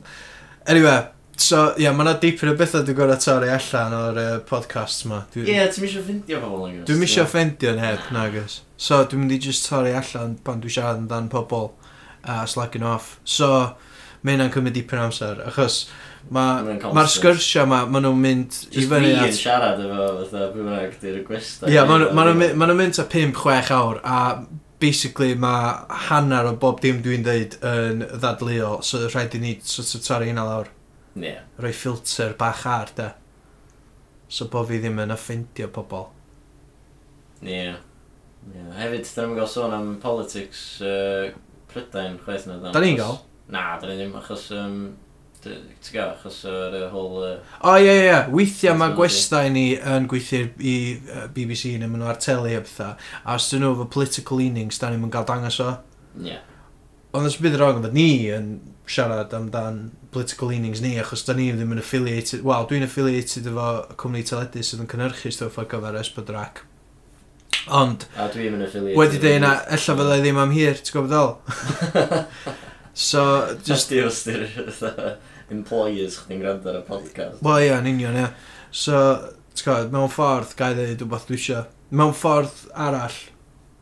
[0.70, 4.30] anyway, so, ie, yeah, mae yna dipyn o bethau dwi'n gorau torri allan o'r uh,
[4.46, 5.24] podcast yma.
[5.34, 6.88] Ie, yeah, ti'n misio ffeindio pobl yn gos?
[6.92, 8.60] Dwi'n misio ffeindio neb, nagos.
[8.78, 11.72] So, dwi'n mynd i just torri allan pan dwi'n siarad yn dan pobl
[12.22, 13.16] a uh, slacking off.
[13.26, 13.50] So,
[14.22, 15.88] mae hynna'n cymryd dipyn amser, achos
[16.34, 19.28] Mae'r ma sgyrsiau ma, maen nhw'n mynd i fyny at...
[19.30, 21.70] Just siarad efo, fatha, pwy bynnag, di'r gwestiwn.
[21.70, 24.16] Ie, maen nhw'n mynd at 5-6 awr, a
[24.82, 25.70] basically mae
[26.08, 30.32] hanner o bob dim dwi'n dweud yn ddadleo, so rhaid i ni sort of torri
[30.32, 30.72] hynna lawr.
[31.16, 31.36] Ie.
[31.62, 33.12] Rhoi filter bach ar, da.
[34.28, 36.08] So bo fi ddim yn offendio pobl.
[37.46, 37.70] Ie.
[38.50, 38.66] Ie.
[38.80, 41.30] Hefyd, da ni'n gael sôn am politics uh,
[41.70, 42.58] Prydain, chwaith na.
[42.66, 43.20] Da ni'n gael?
[43.54, 44.80] Na, da ni ddim, achos um,
[45.46, 47.22] Ti'n gael achos o'r uh, whole...
[47.22, 51.90] Uh, o oh, ie, ie, weithiau mae gwestai ni yn gweithio i uh, BBC neu
[51.90, 52.96] maen nhw ar teli a bethau.
[53.24, 55.72] A os dyn nhw efo political leanings, da ni'n mynd gael dangos o.
[56.24, 56.38] Ie.
[57.16, 58.56] Ond os bydd rong, ni yn
[58.90, 62.42] siarad amdan political leanings ni, achos da ni ddim yn affiliated...
[62.46, 63.68] Wel, dwi'n affiliated efo
[64.02, 66.62] cwmni teledu sydd yn cynhyrchu stwff ar gyfer Esbyddrac.
[67.74, 68.06] Ond...
[68.14, 68.98] A dwi'n mynd affiliated...
[69.00, 71.32] Wedi dweud na, ella fyddai ddim am hir, ti'n gwybod ddol?
[73.08, 73.24] so,
[73.66, 73.94] just...
[73.94, 74.22] Ydy os
[75.52, 77.42] employers chdi'n gwrando ar y podcast.
[77.44, 78.28] Wel ie, yn union, ie.
[78.74, 79.00] So,
[79.54, 81.66] ti'n gwybod, mewn ffordd, gael ddeud wbeth dwi eisiau.
[81.96, 83.20] Mewn ffordd arall,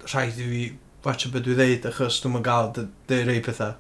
[0.05, 0.67] rhaid i fi
[1.07, 2.71] watcha beth dwi ddeud, achos dwi'n mynd gael
[3.09, 3.75] dy rei pethau.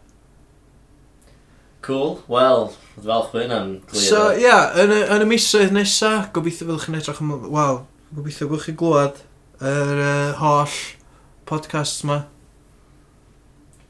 [1.85, 4.01] Cool, wel, fel chwyn am glir.
[4.01, 7.35] So, ie, yeah, yn, yn y misoedd nesaf, gobeithio fyddwch chi'n edrych am...
[7.53, 7.83] Wel,
[8.15, 9.21] gobeithio gwych chi glwad
[9.61, 10.79] yr er, uh, holl
[11.45, 12.25] podcast yma.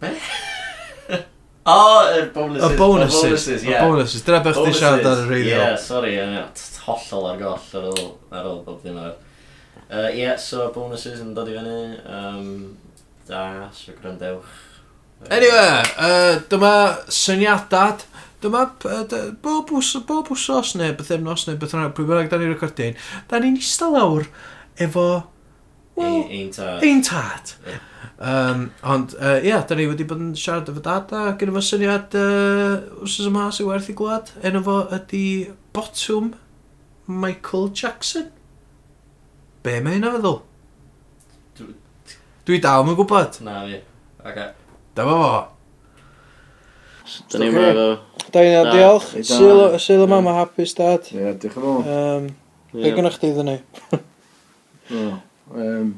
[0.02, 0.16] Be?
[1.66, 2.70] O, oh, y bonuses.
[2.70, 3.84] Y bonuses, y bonuses, yeah.
[3.86, 4.24] bonuses.
[4.26, 5.46] Dyna beth ti'n siarad ar y radio.
[5.46, 9.14] Ie, yeah, sori, yeah, hollol ar goll ar ôl, ar ôl bob dim o'r.
[9.88, 11.78] Ie, yeah, so bonuses yn dod i fyny.
[12.04, 12.50] Um,
[13.30, 14.58] da, so gwrandewch.
[15.32, 16.74] Anyway, uh, dyma
[17.08, 18.04] syniadad.
[18.44, 18.66] Dyma
[19.40, 19.72] bob,
[20.04, 22.98] bob wsos neu beth efnos neu beth rhaid, pwy bynnag da ni'n recordio'n,
[23.30, 24.28] da ni'n eistedd lawr
[24.84, 25.06] efo
[25.94, 26.82] Well, ein tad.
[26.82, 27.54] Ein tad.
[28.18, 31.52] Um, ond, ie, uh, yeah, da ni wedi bod yn siarad efo dad a gyda
[31.52, 34.30] efo syniad uh, wrth yma sy'n werth i gwlad.
[34.46, 35.24] Enw fo ydi
[35.74, 36.32] Botwm
[37.10, 38.30] Michael Jackson.
[39.66, 40.40] Be mae hynna feddwl?
[42.46, 43.42] Dwi dal yn gwybod.
[43.44, 43.82] Na fi.
[44.24, 44.48] Okay.
[44.96, 45.28] Dyma fo.
[47.34, 47.86] Da ni'n mynd efo.
[48.30, 49.12] Da ni'n diolch.
[49.26, 51.10] Syl y mam a hapus dad.
[51.14, 52.32] Ie, diolch yn fawr.
[52.74, 53.60] Be gynnwch chi ddyn ni?
[55.52, 55.94] Um,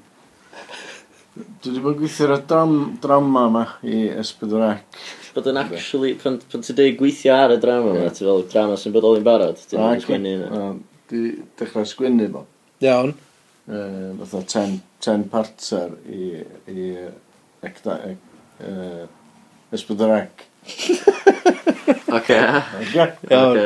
[1.36, 5.00] dwi wedi bod yn gweithio ar y dram, drama yma i Ysbydwrac.
[5.36, 8.14] Bod yn actually, pan, pan ti'n dweud gweithio ar y drama yma, yeah.
[8.16, 10.62] ti'n fel drama sy'n bodoli'n barod, ti'n ah, sgwennu yna.
[11.10, 12.46] Dwi dechrau sgwynnu fo.
[12.84, 13.12] Iawn.
[13.66, 16.88] Uh, fatha ten, ten parter i, i
[17.66, 18.16] ecda, e,
[18.66, 19.04] uh,
[19.76, 20.46] Ysbydwrac.
[22.16, 22.40] Oce.
[22.80, 23.06] Oce.
[23.30, 23.60] Iawn.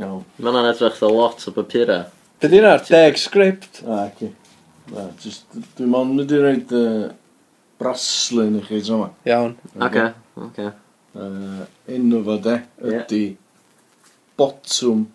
[0.00, 0.24] Iawn.
[0.40, 2.00] Mae'n edrych a lot o papura.
[2.40, 2.82] Be di'n ar?
[2.88, 3.80] Deg sgript?
[3.84, 4.32] A, ah, okay.
[4.92, 5.46] Na, just,
[5.78, 7.08] dwi'n mond mynd i roed uh,
[7.80, 9.08] braslun i chi tro yma.
[9.26, 9.56] Iawn.
[9.82, 10.04] Oce,
[10.46, 10.68] oce.
[11.16, 11.64] Uh,
[11.96, 13.00] enw fo de, Ie.
[13.00, 13.22] ydy
[14.38, 15.06] Botwm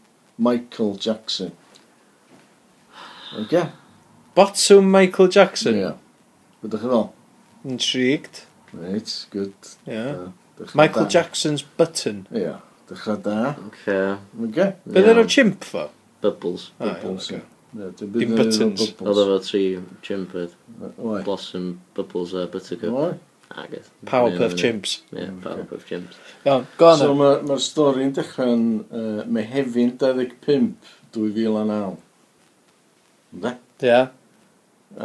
[0.41, 1.51] Michael Jackson.
[3.39, 3.63] Oce?
[4.35, 5.77] Botwm Michael Jackson.
[5.79, 5.93] Ie.
[6.63, 7.07] Bydych chi'n fel?
[7.75, 8.43] Intrigued.
[8.73, 9.53] Reit, good.
[9.85, 10.31] Yeah.
[10.77, 11.09] Michael da.
[11.15, 12.25] Jackson's button.
[12.33, 12.55] Ie,
[12.89, 13.53] dechrau da.
[13.69, 13.97] Oce.
[14.41, 14.67] Oce?
[14.83, 15.17] Bydde Iawn.
[15.21, 15.87] nhw'n chimp fo?
[16.21, 16.69] Bubbles.
[16.79, 17.31] Ah, iawn, Bubbles.
[17.31, 17.41] oce.
[17.71, 18.87] Dim buttons.
[18.99, 20.55] Oedd efo tri chimp chimpered.
[21.25, 23.19] Blossom, Bubbles a Buttercup.
[23.55, 23.89] Agos.
[24.05, 25.01] Powerpuff Chimps.
[25.11, 26.15] Ie, Powerpuff Chimps.
[26.45, 26.97] Iawn, go on.
[26.97, 31.97] So mae'r ma stori'n dechrau'n uh, Mehefin 25, 2009.
[33.43, 33.53] Ne?
[33.87, 33.97] Ie.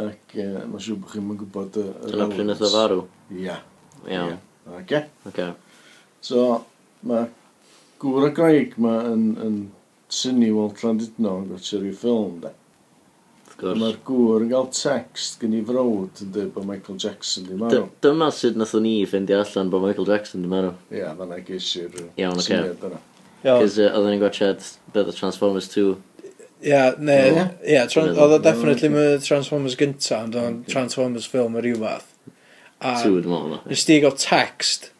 [0.03, 1.87] Ac uh, mae'n siŵr bod chi'n gwybod y...
[2.05, 3.03] Dyna pryd nath o farw?
[3.35, 3.57] Ia.
[4.07, 4.39] Iawn.
[4.79, 5.03] Oce?
[5.27, 5.49] Oce.
[6.23, 6.47] So,
[7.07, 7.27] mae
[8.01, 9.59] gŵr a graig mae yn, yn
[10.13, 12.53] syni Waltran Dydno yn gwrtio'r rhyw ffilm, da.
[13.57, 17.87] Mae'r gŵr yn cael text gen i frod yn dweud bod Michael Jackson di marw.
[18.05, 20.75] Dyma sut nathon ni ffendio allan bod Michael Jackson di marw.
[20.91, 22.59] Ia, yeah, fanna geisir Iawn, oce.
[22.75, 22.99] Okay.
[23.41, 24.61] Cys uh, oedden ni'n gwachad
[24.93, 25.87] beth o Transformers 2.
[25.87, 27.65] Ie, yeah, ie, ia, oh.
[27.65, 28.99] yeah, oedd o definitely mm.
[28.99, 32.13] my Transformers gynta, ond o'n Transformers ffilm yr iwath.
[32.77, 34.91] A nes di gael text,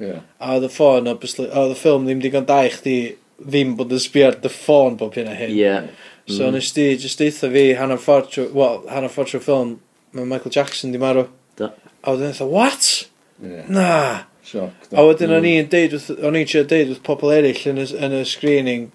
[0.00, 0.24] yeah.
[0.40, 2.96] a oedd y ffôn, oedd y ffilm ddim digon da i chdi
[3.40, 5.52] ddim bod yn sbio ar dy ffôn bob hyn a hyn.
[5.56, 5.88] Yeah.
[6.26, 6.56] So mm.
[6.56, 9.76] nes di, jyst eitha fi, hanner ffordd trwy, well, hanner ffordd trwy ffilm,
[10.16, 11.28] mae Michael Jackson di marw.
[11.58, 11.70] Da.
[12.02, 12.88] A wedyn eitha, what?
[13.42, 13.68] Yeah.
[13.70, 13.90] Na.
[14.46, 14.88] Sioc.
[14.94, 15.72] A wedyn o'n i'n mm.
[15.72, 18.88] deud, o'n i'n siarad deud wrth pobl eraill yn y, yn y screening,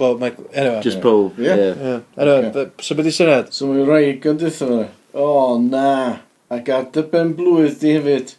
[0.00, 0.82] bod Michael, anyway.
[0.84, 1.56] Just pob, yeah.
[1.56, 1.84] yeah.
[1.88, 2.00] yeah.
[2.16, 2.84] Anyway, okay.
[2.84, 3.52] so beth i syniad?
[3.56, 4.86] So mae'n rhoi gynditho fe.
[5.14, 5.90] O, oh, na.
[6.50, 8.34] Ac ar dy ben blwydd di hefyd.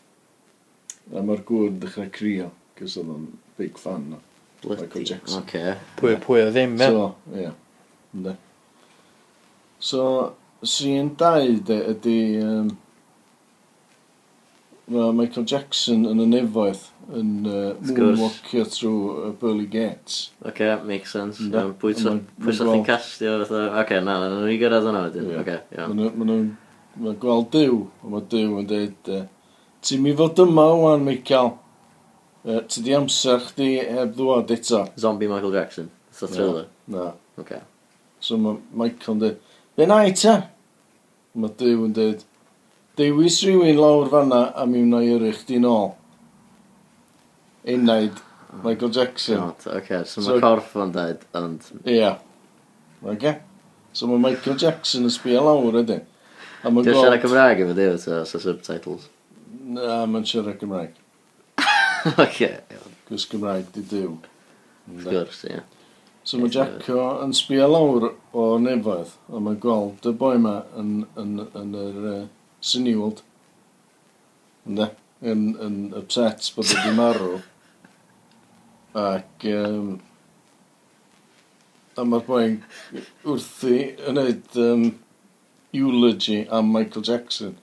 [1.12, 4.22] A mae'r gŵr yn dechrau crio, cys oedd o'n big fan no.
[4.64, 5.04] Michael Bloody.
[5.10, 5.42] Jackson.
[5.44, 5.76] Oce.
[6.00, 6.92] Pwy, pwy o ddim, men?
[6.94, 7.50] So, ie.
[8.16, 8.36] Ynddi.
[9.82, 10.06] So,
[10.64, 12.18] sy'n dau de, ydy...
[12.46, 12.72] Um,
[14.92, 16.82] Michael Jackson yn y nefoedd
[17.16, 18.18] yn uh, Wrth gwrs.
[18.20, 20.18] moonwalkio trwy uh, Burley Gates.
[20.44, 21.40] Oce, makes sense.
[21.40, 21.56] Ynddi.
[21.62, 23.36] Iawn, Pwy sa- Ma'n- pwy ma'n sa ti'n gweld- castio?
[23.46, 25.30] fatha- Oce, na, na, na, ni gyrraedd hwnna wedyn.
[25.32, 25.38] Ie.
[25.46, 25.96] Oce, iawn.
[26.02, 29.12] Mae nhw'n gweld diw, a mae diw yn dweud,
[29.88, 31.54] ti'n mi fod yma wan, Michael.
[32.42, 34.86] Uh, ti di amser chdi heb ddwad eto?
[34.98, 35.92] Zombie Michael Jackson.
[36.12, 36.66] Fytho thriller?
[36.88, 37.12] Na.
[37.12, 37.18] Oce.
[37.44, 37.62] Okay.
[38.22, 39.38] So mae Michael yn dweud,
[39.78, 40.36] Be na i ta?
[41.34, 42.26] Mae Dyw yn dweud,
[43.00, 45.94] Dewis rhywun lawr fanna a mi wna i yrru chdi nôl.
[47.72, 48.20] Unnaid
[48.66, 49.40] Michael Jackson.
[49.40, 50.04] God, okay.
[50.04, 51.70] so, so mae corff yn dweud, ond...
[51.86, 51.96] Ia.
[51.96, 52.20] Yeah.
[53.14, 53.38] Okay.
[53.94, 56.02] So mae Michael Jackson yn sbio lawr ydy.
[56.62, 59.08] Dwi'n siarad Cymraeg efo Dyw, so subtitles.
[59.78, 61.00] Na, mae'n siarad Cymraeg.
[62.24, 62.50] Oce.
[63.08, 64.16] Gwrs Gymraeg di dyw.
[64.92, 65.62] Wrth gwrs, ie.
[66.24, 70.92] So mae Jacko yn sbio lawr o nefoedd, a mae gweld y boi yma yn,
[71.20, 72.22] yn, yn, yr uh,
[72.62, 73.24] Cineworld.
[74.70, 74.92] Ynde?
[75.22, 77.36] Yn, yn upset bod wedi marw.
[78.98, 79.50] Ac...
[79.50, 80.00] Um,
[82.00, 82.54] a mae'r boi'n
[83.28, 84.86] wrthi yn gwneud um,
[85.76, 87.58] eulogy am Michael Jackson.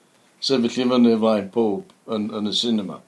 [0.44, 3.00] Sefyll i fyny flaen pob yn, yn y cinema.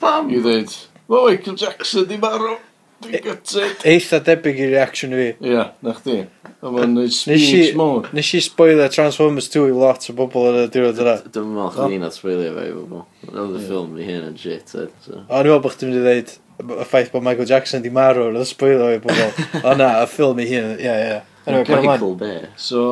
[0.00, 0.30] Pam?
[0.32, 0.74] I ddweud,
[1.08, 2.56] o, Michael Jackson di marw.
[3.00, 3.84] Dwi'n e- gytid.
[3.88, 5.30] Eitha debyg i reaction fi.
[5.40, 6.18] Ie, na chdi.
[6.60, 8.10] Mae'n neud speech mowr.
[8.16, 11.14] Nes i spoiler Transformers 2 i lot o bobl yn y diwrnod yna.
[11.32, 13.06] Dwi'n meddwl chdi ni'n spoiler fe i bobl.
[13.30, 14.74] Oedd y ffilm i hyn yn shit.
[14.76, 18.26] O, ni'n meddwl bod chdi'n mynd i ddweud y ffaith bod Michael Jackson di marw
[18.28, 19.40] yn y spoiler i bobl.
[19.64, 21.20] O na, y ffilm i hyn, ie, ie.
[21.48, 22.42] Michael Bay.
[22.60, 22.82] So,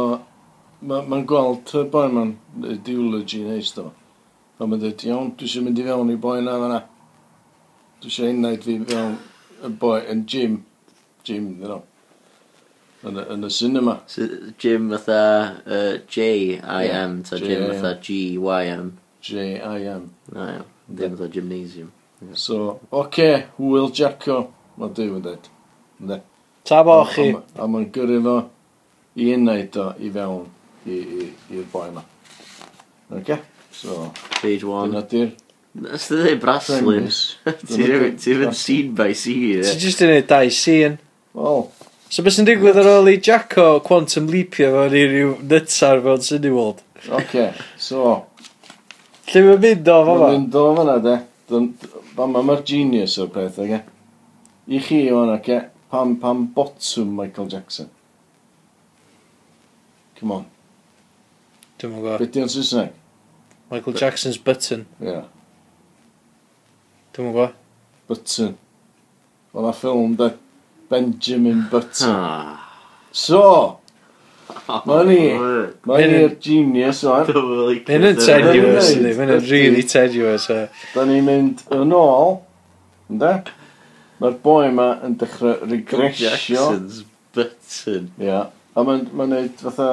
[0.80, 2.32] mae'n gweld y boi ma'n
[2.72, 3.90] ideology neis do.
[4.56, 6.80] A mae'n dweud, iawn, dwi eisiau mynd i fewn i boi na fanna.
[7.98, 9.14] Dwi eisiau unnaid fi fel
[9.66, 10.52] y boi yn gym.
[11.26, 11.78] Gym, dyn nhw.
[13.08, 13.96] Yn y, yn y cinema.
[14.06, 14.26] So,
[14.62, 15.22] Jim fatha
[15.66, 17.72] uh, J-I-M, ta Jim J.I.M..
[17.72, 18.92] fatha G-Y-M.
[19.28, 20.04] J-I-M.
[20.34, 21.90] Na iawn, ddim fatha gymnasium.
[22.34, 24.38] So, oce, okay, Will Jacko.
[24.78, 25.50] Mae Dyw yn dweud.
[26.06, 26.20] Ne.
[26.70, 27.32] Ta bo chi.
[27.58, 28.36] A mae'n gyrru fo
[29.18, 30.46] i unnaid o i fewn
[30.86, 32.06] i'r boi yma.
[33.10, 33.20] Oce?
[33.24, 33.42] Okay?
[33.74, 34.90] So, Page one.
[34.94, 35.34] dyna di'r
[35.86, 39.62] Os ti'n dweud Braslins, ti'n mynd scene by scene.
[39.62, 40.98] Ti'n just yn ei dau scene.
[41.38, 41.68] Wel.
[42.10, 46.24] So beth sy'n digwydd ar ôl i Jacko Quantum Leapio fo'n i ryw nytsar fo'n
[46.24, 46.80] Cineworld?
[47.14, 48.14] Oce, so...
[49.28, 50.18] Lle mae'n mynd o fama?
[50.24, 51.16] Mae'n mynd o fama, de.
[52.16, 53.82] Fama mae'r genius o'r peth, oge.
[54.72, 55.60] I chi o'n oce,
[55.92, 57.92] pam, pam botwm Michael Jackson.
[60.18, 60.48] Come on.
[61.78, 62.22] Dwi'n mwyn gwybod.
[62.24, 62.96] Beth di'n Saesneg?
[63.70, 64.88] Michael Jackson's button.
[64.98, 65.28] Yeah.
[67.16, 67.56] Dwi'n mwyn gwybod.
[68.08, 68.54] Button.
[69.52, 70.32] Wel, na ffilm, de.
[70.88, 72.08] Benjamin Button.
[72.08, 72.64] Ah.
[73.12, 73.80] so,
[74.88, 75.20] mae ni,
[75.88, 77.28] mae ni'r genius o'n.
[77.88, 79.14] Mae'n yn tenuous, ydy.
[79.18, 80.48] Mae'n yn really tenuous.
[80.94, 82.38] Da ni'n mynd yn ôl,
[83.12, 83.34] ynddo?
[84.18, 86.32] Mae'r boi yma yn dechrau regresio.
[86.32, 87.02] Jackson's
[87.36, 88.08] Button.
[88.24, 88.46] Ia.
[88.78, 89.90] A mae'n ma neud fatha...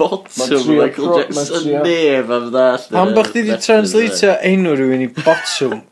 [0.00, 2.86] Bottom, Michael Jackson, nef am ddall.
[2.90, 5.82] Pam bach di di translatio enw rhywun i bottom?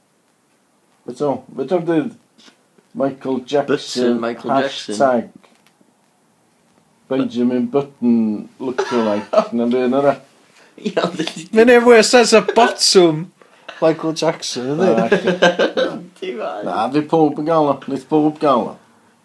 [1.07, 2.13] Beto, beto dydd
[2.95, 5.31] Michael Jackson, Button, Michael hashtag
[7.09, 10.15] Benjamin Button lookalike, na be yn yna.
[11.53, 13.27] Mae'n ei fwy sens o bottom
[13.83, 15.35] Michael Jackson, ydi?
[16.39, 18.77] Ah, na, fi pob yn gael o, nid pob gael o.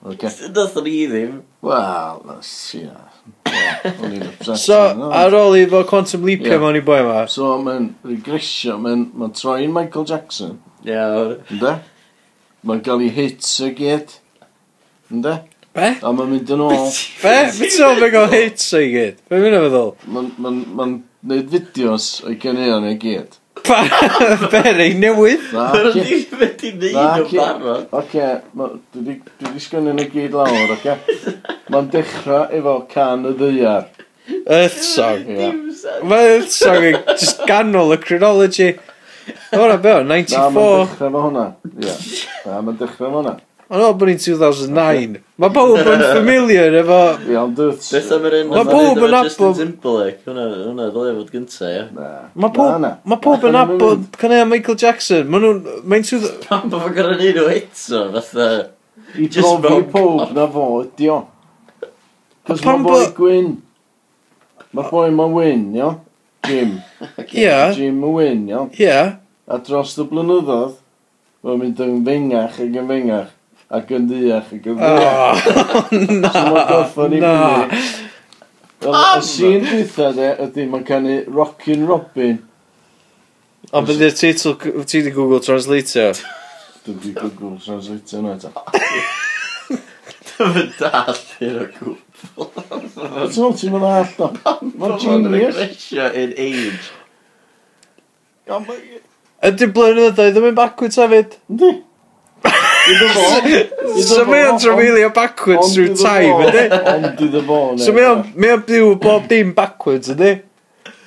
[0.07, 0.31] Okay.
[0.55, 1.41] Nath ni ddim.
[1.65, 3.05] Wel, nas i na.
[4.57, 4.77] So,
[5.13, 6.61] ar ôl i fo Quantum Leapio yeah.
[6.61, 7.25] mewn i boi yma.
[7.31, 10.57] So, mae'n regresio, mae'n ma troi'n Michael Jackson.
[10.87, 11.35] Iawn.
[11.51, 11.73] Ynde?
[12.67, 14.13] Mae'n cael ei hits y gyd.
[15.13, 15.33] Ynde?
[15.77, 15.89] Be?
[16.01, 16.77] A mae'n mynd yn ôl.
[17.23, 17.33] Be?
[17.53, 19.19] Fe ti'n fe gael hits o'i gyd?
[19.29, 19.91] Fe'n mynd o feddwl?
[20.13, 23.37] Mae'n ma ma gwneud fideos o'i cynnion ei gyd.
[23.67, 23.81] Pa?
[24.53, 24.63] Be?
[24.79, 25.45] Rei newydd?
[25.53, 25.67] Na.
[25.75, 27.85] Fe ti'n neud o barod.
[27.99, 28.31] Oce,
[28.95, 30.97] dwi di sgynnu nhw gyd lawr, oce?
[31.73, 33.89] Mae'n dechrau efo can y ddiar.
[34.47, 35.23] Earth Song.
[36.07, 38.73] Mae Earth Song yn just ganol y chronology.
[39.51, 40.07] Hwna, be o, 94?
[40.07, 41.45] Na, mae'n dechrau fo hwnna.
[41.83, 41.93] Ie,
[42.47, 43.33] na, mae'n dechrau fo hwnna.
[43.67, 45.17] Ond o, bod ni'n 2009.
[45.43, 46.99] Mae bawb yn familiar efo...
[47.27, 47.83] Ie, ond dwt.
[47.91, 48.53] Beth am yr un...
[48.53, 49.27] Mae bawb yn abod...
[49.27, 51.83] Justin Timberlake, hwnna, hwnna, ddylai fod gynta, ie.
[51.97, 52.11] Na.
[52.39, 55.27] Mae bawb, mae bawb yn abod cynnau Michael Jackson.
[55.27, 55.59] Mae nhw'n...
[55.83, 56.29] Mae'n sydd...
[56.47, 58.49] Pam bod fo'n gorau neud nhw eto, fatha...
[59.19, 61.21] I brofi pob na fo, ydi o.
[62.47, 63.53] Cos mae boi gwyn.
[64.75, 65.91] Mae boi ma'n wyn, ie?
[66.47, 66.75] Jim.
[67.43, 67.57] Ia.
[67.75, 68.69] Jim y Wyn, iawn.
[68.81, 69.01] Ia.
[69.47, 70.77] A dros y blynyddoedd,
[71.45, 73.33] mae'n mynd yn fengach ac yn fengach
[73.77, 75.47] ac yn ddiach ac yn ddiach.
[75.51, 77.81] Oh, na, so mae'n gorffan i fyny.
[78.87, 82.41] Y sîn dwytha de, ydy, mae'n canu Rockin' Robin.
[83.71, 84.55] O, beth yw'r teitl,
[84.87, 86.11] ti di Google Translate o?
[86.85, 88.53] Dwi di Google Translate yna eto.
[90.37, 92.06] Dyfyn dall i'r o Google.
[92.17, 94.29] Ti'n meddwl ti'n mynd all o?
[94.81, 95.91] Mae'n genius.
[96.17, 96.93] in age.
[99.47, 101.37] Ydy blynyddoedd ddim yn backwards hefyd?
[101.51, 101.75] Ynddi.
[104.07, 106.61] So mae o'n trafeilio backwards through time, ydy?
[106.93, 107.83] Ond iddo fo, ne.
[107.83, 110.37] So mae o'n mae o'n byw bob dim backwards, ydy?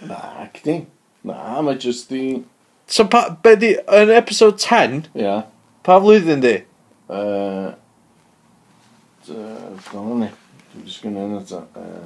[0.06, 0.18] Na,
[0.58, 0.82] gdi.
[1.26, 2.42] Na, mae just di...
[2.90, 5.08] So pa, be di, yn episode 10?
[5.18, 5.38] Ia.
[5.86, 6.54] Pa flwyddyn di?
[7.08, 7.72] Uh,
[9.30, 10.30] uh, Dwi'n ni.
[10.80, 11.62] Dwi'n sgynnu yna eto.
[11.76, 12.04] Uh,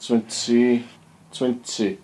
[0.00, 0.82] 20...
[1.36, 1.96] 20.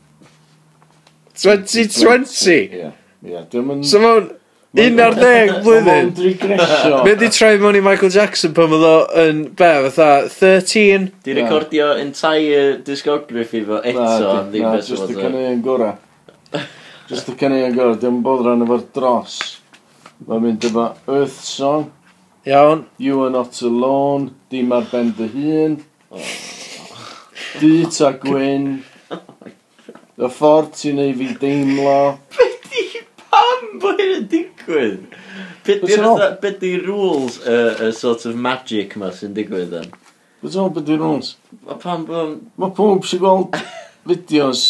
[1.41, 2.51] 2020?
[2.53, 2.91] Ie.
[3.25, 3.87] Ie, dwi'n mynd...
[3.89, 4.33] So mae'n...
[4.75, 5.87] Un ar ddeg blwyddyn.
[5.87, 6.97] Mae'n digresio.
[7.07, 11.05] Mae'n di troi mewn i Michael Jackson pan oedd o yn, be, fatha, 13.
[11.23, 14.33] Di recordio entire discography fo eto.
[14.51, 15.93] Na, just y cynnig yn gora.
[17.07, 17.95] Just y cynnig yn gora.
[18.03, 19.39] Dwi'n bod rhan efo'r dros.
[20.27, 21.87] Mae'n mynd efo Earth Song.
[22.47, 22.87] Iawn.
[22.99, 24.35] You are not alone.
[24.51, 25.79] Dim ar ben dy hun.
[26.11, 26.21] Oh.
[27.61, 28.67] Dyd a gwyn.
[30.15, 31.95] Y ffordd ti'n ei fi deimlo.
[32.37, 32.83] Be di
[33.19, 35.07] pam bod hyn yn digwydd?
[35.65, 36.19] Be What's di'r wrong?
[36.21, 37.57] fatha- be di rules y
[37.89, 39.89] y sort of magic ma sy'n digwydd yn?
[40.45, 41.33] Beth o'n byddu rwns?
[41.67, 42.37] A pam bod.
[42.61, 43.57] Mae pob sy'n gweld
[44.07, 44.65] fideos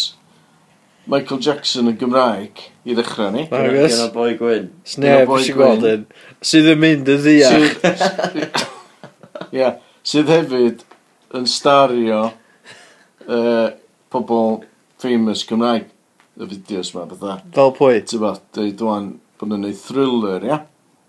[1.05, 3.45] Michael Jackson yn Gymraeg i ddechrau ni.
[3.53, 3.93] Argos.
[3.93, 4.69] Gen o boi gwyn.
[4.89, 6.05] Sneb eisiau gweld yn.
[6.45, 8.63] Sydd yn mynd yn ddiach.
[9.57, 9.75] Ia.
[10.05, 10.81] Sydd hefyd
[11.37, 13.67] yn stario uh,
[14.13, 14.63] pobl
[15.01, 15.91] famous Gymraeg
[16.35, 17.37] y fideos ma, bydda.
[17.55, 18.01] Fel pwy?
[18.09, 20.59] Ti'n ba, dweud dwan bod nhw'n neud thriller, ia?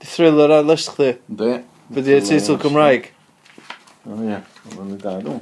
[0.02, 1.12] Di thriller ar lysg chdi?
[1.32, 1.52] Ynddi.
[1.90, 3.11] Be di y teitl Cymraeg?
[4.06, 5.40] O ie, mae'n mynd da, dwi'n.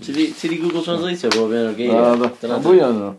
[0.00, 2.16] Ti di, ti di Google Translate o bob un o'r geiriau?
[2.16, 2.54] Na, da.
[2.56, 3.12] Ond fwy o'n nhw.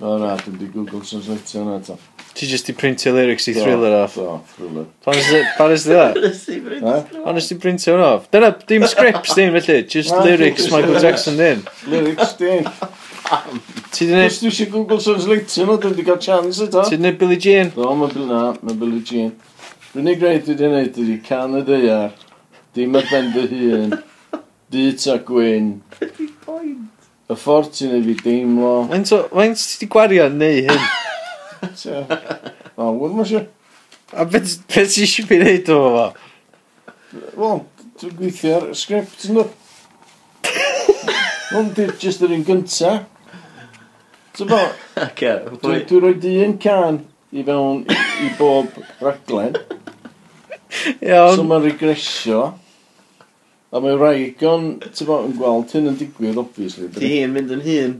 [0.00, 1.96] No, na, dwi'n di Google Translate o'n eto.
[2.38, 4.14] Ti just di printio lyrics i thriller off.
[4.14, 4.86] Do, thriller.
[5.02, 7.10] Paris di that?
[7.24, 8.28] Honest di printio hwn off.
[8.30, 10.22] Dyna, dim scripts dim felly, just ah.
[10.24, 11.64] lyrics Michael Jackson din.
[11.90, 12.68] Lyrics din.
[13.90, 14.30] Ti di neud...
[14.30, 16.84] Dwi eisiau Google Translate o'n o, dwi'n di cael chance eto.
[16.86, 17.74] Ti di neud Billie Jean?
[17.74, 19.34] Do, mae Billie, na, mae Billie Jean.
[19.90, 22.14] Rwy'n ei greu dwi di neud ydi can y dyar,
[22.78, 23.98] dim ar ben dy hun.
[24.70, 25.70] Dyd a gwyn.
[27.30, 28.74] Y ffordd ti'n ei fi deimlo.
[28.90, 30.84] Mae'n ti wedi gwario yn neu hyn.
[32.80, 33.42] O, wyl mae'n siw.
[34.14, 36.06] A beth be ti eisiau fi wneud o fo?
[37.38, 37.64] Wel,
[38.00, 39.56] dwi'n gweithio ar sgript yn dod.
[41.50, 42.94] Hwn di'r just yr un gynta.
[44.38, 44.62] Ti'n bo?
[45.18, 47.02] Dwi'n rhoi di un can
[47.34, 49.58] i fewn i i bob raglen.
[51.02, 51.36] Iawn.
[51.36, 52.42] So mae'n regresio.
[53.70, 56.88] A mae Raigon, ti'n bod yn gweld hyn yn digwydd, obviously.
[56.90, 57.92] Di hi'n mynd yn hun.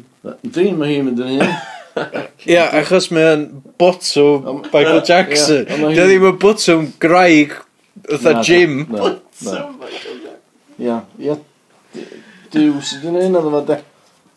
[0.42, 1.52] Di, mae hi'n mynd yn hun.
[2.50, 3.44] Ia, achos mae o'n
[3.78, 5.68] botwm Michael Jackson.
[5.70, 7.54] Di ddim yn botwm graig,
[8.02, 8.80] ytha Jim.
[8.90, 10.42] Botwm Michael Jackson.
[10.82, 11.38] Ia, ia.
[12.50, 13.78] Dyw, sydd yn hyn oedd yma de.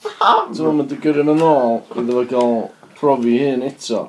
[0.06, 2.58] Ti'n meddwl mae'n digyrun yn ôl, iddo fe gael
[3.00, 4.06] profi hyn eto.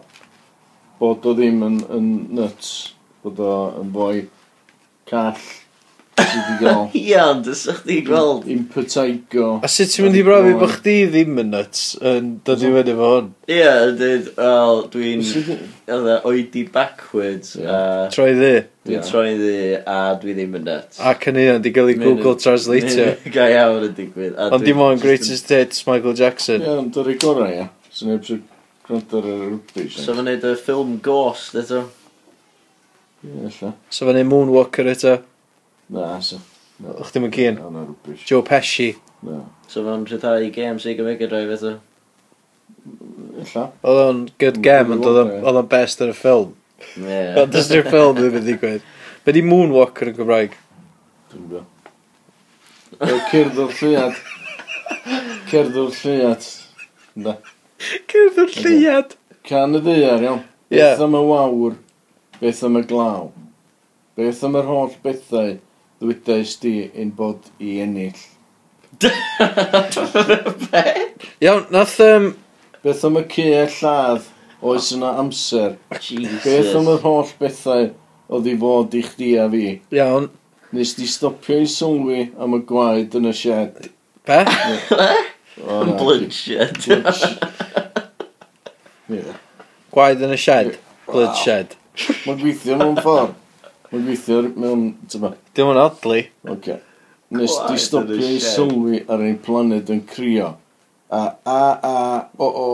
[1.01, 2.73] Bod o ddim yn, yn nuts.
[3.25, 4.27] Bod o yn fwy
[5.09, 5.41] call
[6.95, 8.45] Ia, ond ysach chdi gweld...
[8.51, 9.49] Impetigo.
[9.65, 12.95] A sut ti'n mynd i brofi bod chdi ddim yn nuts yn dod i fyny
[12.99, 13.33] fo hwn?
[13.51, 15.25] Ia, dweud, wel, dwi'n
[16.31, 17.57] oedi backwards.
[17.59, 17.75] Yeah.
[17.75, 18.07] A...
[18.15, 18.53] Troi ddi.
[18.87, 19.09] Dwi'n yeah.
[19.09, 21.03] troi ddi a dwi ddim yn nuts.
[21.11, 23.15] Ac yn un, di gael ei Google Translator.
[23.35, 24.39] Ga iawn yn digwydd.
[24.49, 26.63] Ond dim ond Greatest Hits Michael Jackson.
[26.63, 27.69] Ia, ond yr ei gorau, ia.
[27.91, 28.43] So neb sy'n
[28.87, 29.99] gwrando ar yr rwbys.
[29.99, 31.85] So fe'n neud y ffilm Ghost eto.
[33.25, 35.19] Ie, So fan neud Moonwalker eto.
[35.95, 36.41] Na, so.
[36.83, 37.59] O'ch ddim yn cyn?
[37.61, 38.23] Na, na, rwbys.
[38.27, 38.89] Joe Pesci.
[39.23, 39.45] Na.
[39.71, 41.75] So fe'n rhyddhau games i Mega Drive eto?
[43.45, 43.67] Illa.
[43.87, 46.57] Oedd o'n good game, ond oedd o'n best yn y ffilm.
[46.99, 47.21] Ie.
[47.45, 48.89] Ond ys ni'r ffilm ddim yn digwydd.
[49.25, 50.57] Be di Moonwalker yn Gymraeg?
[51.31, 51.71] Dwi'n gwybod.
[53.31, 54.19] Cyrdd o'r lliad.
[55.53, 56.49] Cyrdd o'r lliad.
[57.27, 57.37] Da.
[58.11, 59.15] Cyrdd o'r lliad.
[59.47, 60.43] Can y ddear, iawn.
[60.75, 61.79] Beth am y wawr,
[62.41, 63.31] beth am y glaw.
[64.19, 65.55] Beth am yr holl bethau
[66.05, 68.21] ddwydais di yn bod i ennill.
[71.41, 71.99] Iawn, nath...
[72.05, 72.35] Um...
[72.85, 74.27] Beth am y cu a lladd
[74.61, 75.79] oes yna amser?
[75.97, 76.43] Jesus.
[76.45, 77.87] Beth am yr holl bethau
[78.29, 79.63] oedd i fod i chdi a fi?
[79.97, 80.29] Iawn.
[80.75, 83.89] Nes di stopio i sylwi am y gwaed yn y shed.
[84.29, 84.43] Be?
[85.65, 86.77] Yn bloodshed.
[89.95, 90.77] Gwaed yn y sied.
[91.09, 91.79] Bloodshed.
[92.27, 93.41] Mae'n gweithio mewn ffordd.
[93.95, 94.81] Mae'n gweithio mewn...
[95.55, 96.25] Dim ond odli.
[96.51, 96.81] Oce.
[97.39, 100.49] Nes di stopio i sylwi ar ein planed yn crio.
[101.15, 101.93] A, a, a,
[102.35, 102.65] o, o,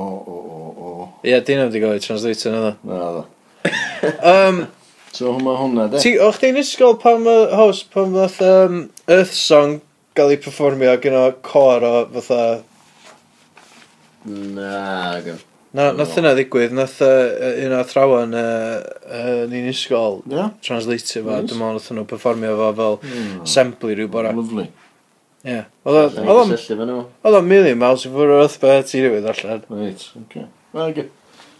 [0.00, 1.08] o, o, o, o.
[1.28, 2.72] Ie, dyn nhw wedi gofio translate yn yna.
[2.88, 4.16] Na, dda.
[4.32, 4.62] um,
[5.12, 6.02] so hwnna hwnna, de?
[6.06, 9.82] Ti, o'ch chi'n ysgol pan mae host, pan ma um, Earth Song
[10.16, 12.42] gael ei performio gyda cor o fatha...
[14.24, 15.42] Na, gyda.
[15.72, 20.50] Na, nath yna ddigwydd, nath uh, un o athrawon uh, uh, ni'n ysgol yeah.
[20.60, 21.48] translatio fo, nice.
[21.48, 23.38] dim ond nath nhw performio fo fel mm.
[23.46, 24.34] assembly rhyw bora.
[24.36, 24.66] Lovely.
[25.48, 25.62] Ie.
[25.88, 29.64] Oedd o'n million miles i fwrw wrth beth ti rywyd allan.
[29.72, 30.44] Right, okay.
[30.76, 30.92] Well.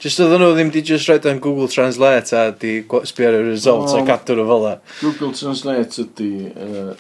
[0.03, 3.49] Just oedd nhw ddim di just roed o'n Google Translate a di sbio ar y
[3.49, 4.77] result well, a cadw nhw fel e.
[5.01, 6.93] Google Translate ydi uh,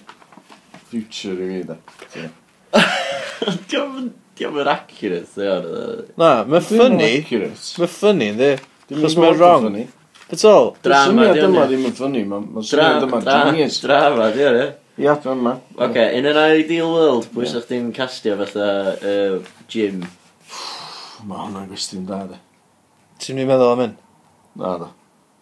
[0.88, 1.78] future i fi da.
[3.68, 4.12] Diolch
[4.42, 5.48] Diolch yn accurate.
[6.18, 7.10] Na, mae ffynnu.
[7.78, 8.52] Mae ffynnu, ynddi.
[8.92, 9.72] Chos mae'n wrong.
[10.32, 10.72] It's all.
[10.82, 11.38] Drama, diolch.
[11.38, 12.22] Syniad yma ddim yn ffynnu.
[12.28, 13.80] Mae'n syniad yma genius.
[13.86, 14.78] Drama, diolch.
[15.00, 15.52] Ia, dwi'n yma.
[15.86, 18.66] Oce, in an ideal world, pwy sa'ch ti'n castio fatha
[19.72, 20.02] Jim?
[21.24, 22.36] Mae hwnna'n gwestiwn da, de.
[23.22, 23.94] Ti'n mynd meddwl am hyn?
[24.60, 24.90] Na, da.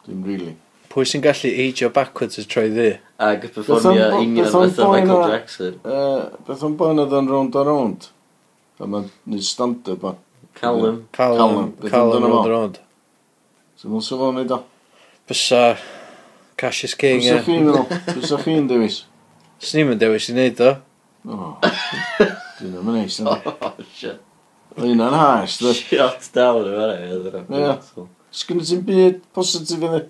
[0.07, 0.55] Dwi'n really.
[0.91, 2.89] Pwy sy'n gallu ageo backwards y troi ddi?
[3.27, 5.77] Ag performio union fatha Michael Jackson.
[6.47, 8.11] Beth o'n bo'n oedd yn round a round?
[8.81, 10.15] A mae'n neud stand-up ma.
[10.57, 11.03] Callum.
[11.13, 11.73] Callum.
[11.85, 12.81] Callum Rodrod.
[13.77, 14.63] So mae'n sylw o'n neud o.
[15.29, 15.61] Bysa
[16.61, 17.21] Cassius King.
[17.21, 18.01] Bysa chi'n meddwl?
[18.17, 19.03] Bysa chi'n dewis?
[19.61, 20.73] Snim ni'n dewis i neud o.
[21.29, 21.53] O.
[21.61, 23.21] Dwi'n ddim yn neis.
[23.31, 24.21] Oh, shit.
[24.81, 25.75] Yna'n hash, dwi.
[25.77, 28.05] Shot down yma, ie.
[28.41, 30.05] Sgynny ti'n byd positif yn y...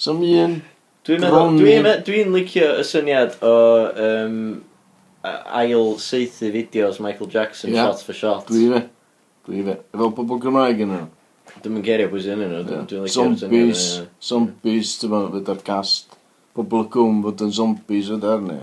[0.00, 0.60] Sam un...
[1.04, 3.56] Dwi'n meddwl, dwi'n licio y syniad o
[4.06, 4.38] um,
[5.24, 7.86] ail seithi fideos Michael Jackson Ia.
[7.88, 8.46] shot for shot.
[8.50, 8.82] Dwi fe.
[9.48, 9.76] Dwi fe.
[9.94, 11.06] Efo pobl Gymraeg yn nhw.
[11.62, 12.60] Dwi'n mynd gerio bwys yn nhw.
[12.68, 13.48] Dwi'n dwi'n licio Zombies.
[13.48, 14.06] bwys yn.
[14.28, 16.16] Zombies, ti'n bod, fydd ar cast.
[16.54, 18.60] Pobl gwm fod yn zombies fod arni.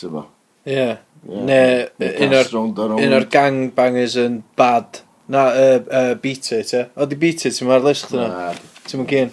[0.00, 0.30] Ti'n bod.
[0.66, 0.88] Ie.
[1.22, 1.60] Ne,
[2.02, 5.00] un o'r- un o'r gangbangers yn bad.
[5.32, 6.82] Na, uh, uh, beat it, ie.
[6.98, 8.50] O, di beat it, ti'n ma'r list yna.
[8.88, 9.30] Ti'n mynd gyn.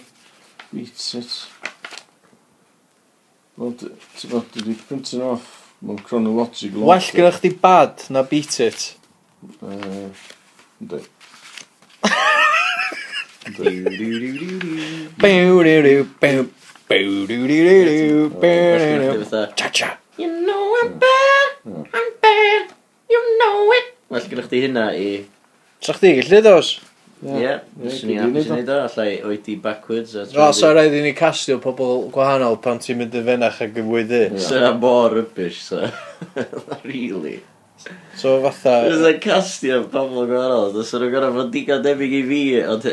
[0.70, 1.34] Beat it.
[3.60, 5.59] Wel, d- ti'n bod, dwi wedi print off.
[5.80, 6.84] Mae'n chronological.
[6.84, 8.96] Well gyda chdi bad na beat it.
[9.64, 10.10] Uh,
[10.82, 11.00] ynddi.
[15.20, 16.44] Bew-ru-ru, bew,
[16.90, 19.46] bew-ru-ru-ru, bew-ru-ru.
[19.56, 19.96] Cha-cha.
[20.20, 21.50] You know I'm bad,
[21.96, 22.76] I'm bad,
[23.10, 23.96] you know it.
[24.12, 25.08] Well gyda chdi hynna i...
[25.80, 26.76] Sa chdi gallu dos?
[27.20, 31.02] Ie, fyswn i'n hapus i wneud o, allai oedi backwards a O, so rhaid i
[31.04, 34.06] ni castio pobl gwahanol pan ti'n mynd yn fenach ac yn fwy
[34.40, 35.82] So, na mor rybys, so.
[36.86, 37.42] really.
[38.16, 38.78] So fatha...
[38.88, 42.42] Fydd castio pobl gwahanol, dys nhw'n gorau fod digon debyg i fi,
[42.72, 42.88] ond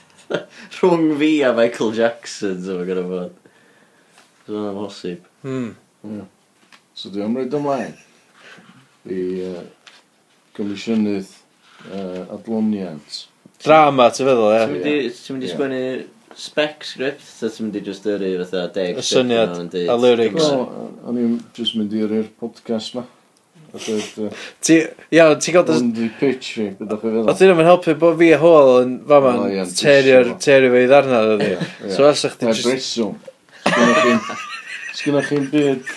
[0.78, 3.38] rhwng fi a Michael Jackson, so mae'n gorau fod.
[4.46, 5.32] So mae'n amhosib.
[5.44, 5.72] Hmm.
[6.08, 6.28] Yeah.
[6.96, 7.98] So dwi'n rhaid ymlaen
[9.12, 9.64] i uh,
[10.56, 11.36] Comisiynydd
[11.92, 13.27] uh, Adloniant
[13.64, 14.62] Drama, ti'n feddwl, ie?
[14.62, 15.82] Ti'n mynd i- ti'n mynd i sgwennu
[16.38, 19.90] spec script, ta ti'n mynd i just yrru fatha deg Y script syniad, yn deud-
[19.90, 20.44] a lyrics.
[20.44, 20.66] Wel,
[21.10, 23.04] o'n i'n just mynd i yrru'r podcast ma.
[23.68, 24.76] A dweud, uh, Ti,
[25.12, 25.66] iawn, ti'n gael...
[25.68, 27.26] y hwn di pitch fi, beth o'ch chi feddwl.
[27.28, 30.38] Oedd hynny'n mynd helpu bod fi a hôl yn fama O, ie, yn terio'r disgwyl.
[30.46, 31.50] terio fe i ddarna, oedd hi.
[31.58, 31.90] Ie.
[31.98, 32.68] So as ych Mae ti'n just...
[32.70, 33.18] breswm.
[33.66, 34.22] Sgynnoch chi'n...
[35.02, 35.92] Sgynnoch chi'n byd...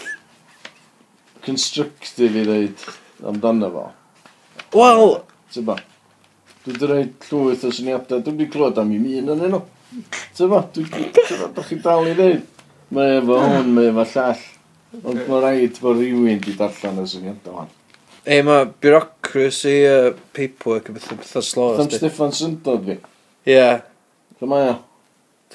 [1.45, 2.84] Constructive i ddeud
[3.32, 3.86] amdano fo.
[4.78, 5.16] Wel,
[5.55, 5.72] Ti'n?
[6.62, 8.22] Dwi wedi rhoi llwyth o syniadau.
[8.22, 9.62] Dwi wedi clywed am i mi un yn enw.
[10.38, 12.43] Tyfa, dwi wedi chi dal i ddeud.
[12.93, 14.43] Mae efo hwn, mae efo llall.
[15.01, 17.72] Ond mae rhaid bod rhywun wedi darllen y syniadau hwn.
[18.22, 21.68] E, mae bureaucracy, uh, paperwork, y bethau, bethau slo.
[21.80, 22.97] Tham Steffan Syndod fi.
[22.99, 23.55] Ie.
[23.55, 23.82] Yeah.
[24.38, 24.76] Lle mae o?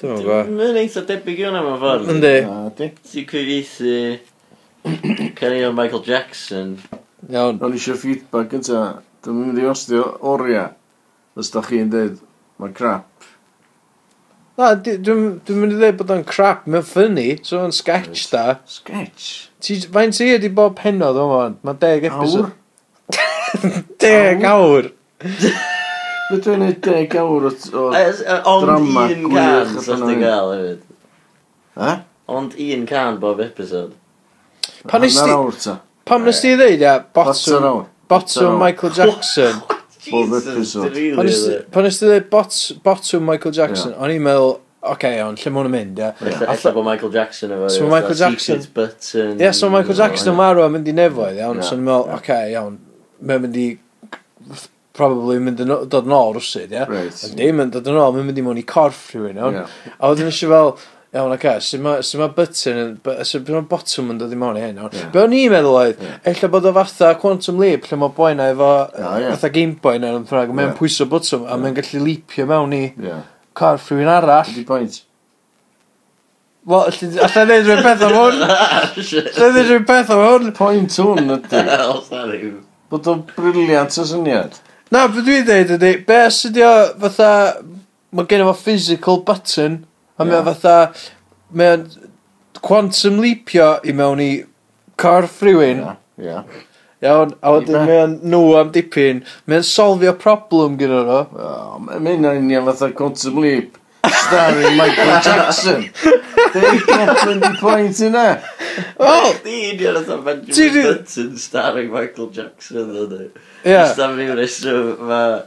[0.01, 0.41] Dwi'n mwyn gwa.
[0.59, 2.11] Mae'n eitha debyg i hwnna mewn ffordd.
[2.13, 2.33] Yndi.
[2.79, 2.97] Ti'n
[3.31, 3.93] cyfeithi...
[5.37, 6.75] Cynnig o Michael Jackson.
[7.31, 7.57] Iawn.
[7.63, 8.81] O'n eisiau feedback yn ta.
[9.25, 10.03] Dwi'n mynd i ostio
[10.33, 10.75] oriau
[11.37, 12.19] os da chi'n dweud,
[12.61, 13.29] mae'n crap.
[14.57, 18.59] Na, dwi'n mynd i ddweud bod o'n crap, mae'n ffynnu, so o'n sketch da.
[18.65, 19.47] Sketch?
[19.93, 22.53] Fain ti ydi bob penod o'n fan, mae deg episod.
[24.01, 24.91] Deg awr.
[26.27, 27.51] Fe dwi'n neud deg awr o,
[27.87, 29.21] o drama gwych.
[29.23, 30.81] Ond un can sa'ch ti'n gael hefyd.
[31.79, 31.93] He?
[32.37, 33.93] Ond un can bob episod.
[34.91, 35.77] Pan nes ti...
[36.07, 39.61] Pan nes ti ddeud, ia, bottom, bottom Michael Jackson.
[40.11, 40.95] bob episod.
[41.73, 42.29] Pan ysdi dweud
[42.85, 44.01] bottom Michael Jackson, yeah.
[44.03, 44.55] o'n i'n meddwl,
[44.87, 46.07] oce, okay, on, lle mwyn yn mynd, ie.
[46.21, 46.45] Yeah.
[46.45, 46.75] Alla yeah.
[46.77, 49.35] bod Michael Jackson efo, so Michael Jackson, button.
[49.41, 51.61] Ie, so Michael Jackson yn marw a mynd i nefoedd, iawn.
[51.61, 52.81] So o'n i'n meddwl, oce, iawn,
[53.21, 53.67] mae'n mynd i
[54.97, 56.85] probably mynd yn dod yn ôl rwsyd, ie?
[56.89, 57.23] Right.
[57.27, 59.59] Ond dim yn dod yn ôl, mae'n mynd i mewn i corff rhywun, iawn.
[59.61, 59.75] Yeah.
[59.97, 60.71] A wedyn eisiau fel,
[61.17, 64.33] Iawn, ac e, sy'n ma, sy ma button, yn- bu- sy'n ma bottom yn dod
[64.35, 64.77] i mewn i hyn.
[64.83, 64.89] Ie.
[65.01, 65.09] Yeah.
[65.15, 66.11] Be o'n i'n meddwl oedd, Ie.
[66.11, 66.19] yeah.
[66.33, 69.31] ella bod o fatha Quantum Leap, lle mae boi na efo, O, ie.
[69.33, 70.77] fatha Game Boy na, yn ffrag, mae'n Ie.
[70.79, 73.17] pwyso bottom, a mae'n gallu leapio mewn i Ie.
[73.57, 74.53] corff rhywun arall.
[74.53, 75.01] Ydy pwynt.
[76.67, 78.41] Wel, allai alla i neud rhywun peth am hwn.
[78.47, 80.49] Allai i neud rhywun peth am hwn.
[80.57, 81.61] Pwynt hwn ydy.
[81.69, 82.39] Wel, sorry.
[82.91, 84.57] Bod o'n briliant o syniad.
[84.91, 86.71] Na, beth dwi'n dweud ydy, be sydd o
[87.05, 87.29] fatha,
[88.15, 89.79] mae gen efo physical button,
[90.17, 90.75] A mae o fatha,
[91.53, 91.87] mae o'n
[92.65, 94.31] quantum leapio i mewn i
[94.97, 95.83] corff rhywun.
[96.21, 96.43] Ia.
[97.05, 97.83] Iawn, a wedyn Ibe.
[97.85, 99.19] mae o'n nhw am dipyn.
[99.45, 101.19] Mae o'n solfio problem gyda nhw.
[101.85, 103.75] Mae'n mynd hynna'n union fatha Quantum Leap.
[104.07, 105.83] Starring Michael Jackson.
[106.53, 108.23] Dwi'n goffyn di pwynt yna.
[109.01, 113.27] Wel, Di union oedd Benjamin Ti di- Button starring Michael Jackson, dwi.
[113.65, 113.75] Ie.
[113.75, 115.37] Just am ryw reswm, mae...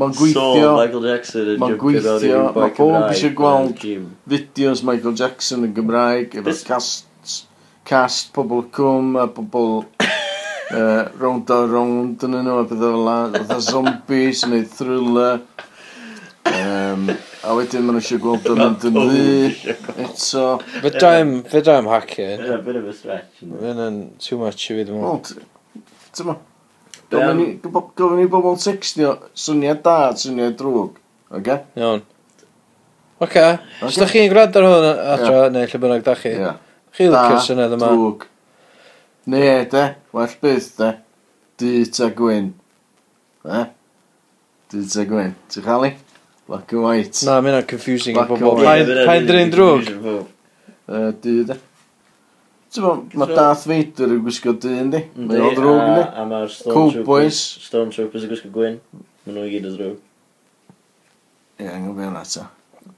[0.00, 0.44] Mae'n gweithio...
[0.58, 3.82] So, Michael Jackson yn Mae'n gweithio, mae pob eisiau gweld
[4.30, 6.62] fideos Michael Jackson yn Gymraeg, efo This...
[6.66, 7.44] cast,
[7.86, 9.84] cast pobl cwm a pobl
[10.74, 15.44] uh, round a round yn nhw, a bethau fel la, fatha zombies yn neud thriller.
[16.54, 17.06] Um,
[17.46, 19.76] a wedyn maen nhw eisiau gweld yn mynd yn ddi,
[20.08, 20.48] eto...
[20.80, 22.32] Fedra i'm, fedra i'm hacio.
[22.66, 23.44] Bit of a stretch.
[23.44, 25.46] Fy'n yn too much i fi, dwi'n meddwl.
[26.24, 26.42] Wel,
[27.10, 30.96] Gofyn i- gobo- gofyn i bobl textio syniad da, syniad drwg.
[31.34, 31.56] Oce?
[31.76, 32.02] Iawn.
[33.20, 33.44] Oce,
[33.82, 34.00] os Ocê.
[34.00, 36.52] da chi'n gwrando ar hwn adro, neu lle bynnag da chi, Ie.
[36.96, 37.88] chi Da, licio'r syniad yma.
[37.92, 38.26] drwg.
[39.26, 39.84] Ne, de.
[40.12, 40.90] Well bydd, de.
[41.58, 42.50] Dy ta gwyn.
[43.46, 43.62] E?
[44.72, 45.34] Dy ta gwyn.
[45.48, 45.92] Ti'n chael i?
[46.48, 47.22] Black and white.
[47.24, 48.64] Na, mae'n confusing i Black and bobl.
[48.66, 48.86] white.
[48.90, 49.88] Pa'n pa'n drin drwg?
[50.88, 51.54] Yy, Du, de.
[52.82, 55.04] Mae Darth Vader yn gwisgo dyn, di.
[55.14, 56.02] Mae o ddrwg, di.
[56.10, 58.80] A mae'r Stormtroopers, Stormtroopers yn gwisgo gwyn.
[59.24, 60.02] Mae nhw i gyd o drwg.
[61.60, 62.48] Ie, yng Nghymru yna ta.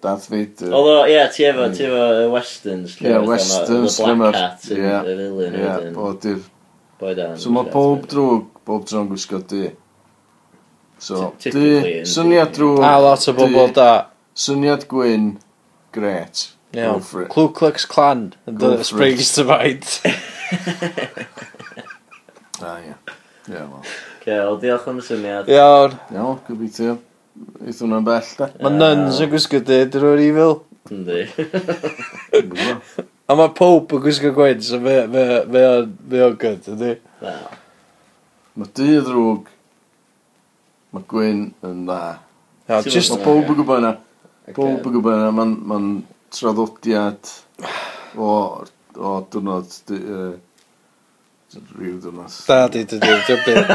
[0.02, 0.72] Darth Vader.
[0.72, 2.96] Oeddo, ie, ti efo, ti efo uh, y Westerns.
[3.04, 4.80] Ie, Westerns, The Black Cat, y
[5.20, 5.60] villain.
[5.60, 6.40] Ie, bod i'r...
[6.96, 7.36] Boi dan.
[7.36, 9.68] So mae pob drwg, bob drwg gwisgo dy.
[10.96, 12.80] So, dy, syniad drwg...
[12.80, 13.90] A lot o bobl da.
[14.36, 15.34] Syniad gwyn,
[15.92, 16.48] gret.
[16.76, 16.98] Iawn.
[17.00, 17.28] Go for it.
[17.32, 19.84] Ku Klux Klan and Go the for Springs to Mind.
[22.62, 22.94] Ah, ie.
[23.48, 23.82] Ie, wel.
[24.20, 25.48] Okay, wel, diolch am y syniad.
[25.52, 25.92] Iawn.
[26.14, 26.94] Iawn, gobeithio.
[27.66, 28.46] Eith hwnna'n bell, da.
[28.64, 30.54] Mae nuns yn gwisgo dyd yr o'r evil.
[30.88, 31.26] Yndi.
[33.28, 36.94] A mae Pope yn gwisgo gwen, so mae o'n mae o'n gyd, ydi?
[37.20, 37.44] Wel,
[38.56, 39.50] Mae dy y ddrwg.
[40.96, 42.00] Mae gwyn yn dda.
[42.70, 43.12] Ia, Ti'n just...
[43.12, 43.92] Mae meddwl- pob yn gwybod yna.
[44.56, 45.28] Pob yn gwybod yna.
[45.42, 45.96] Mae'n
[46.36, 47.32] traddodiad
[48.16, 48.30] o,
[48.96, 49.72] o dwrnod
[51.76, 52.32] rhyw dwrnod.
[52.46, 53.70] Da, di, di, di, di, byd.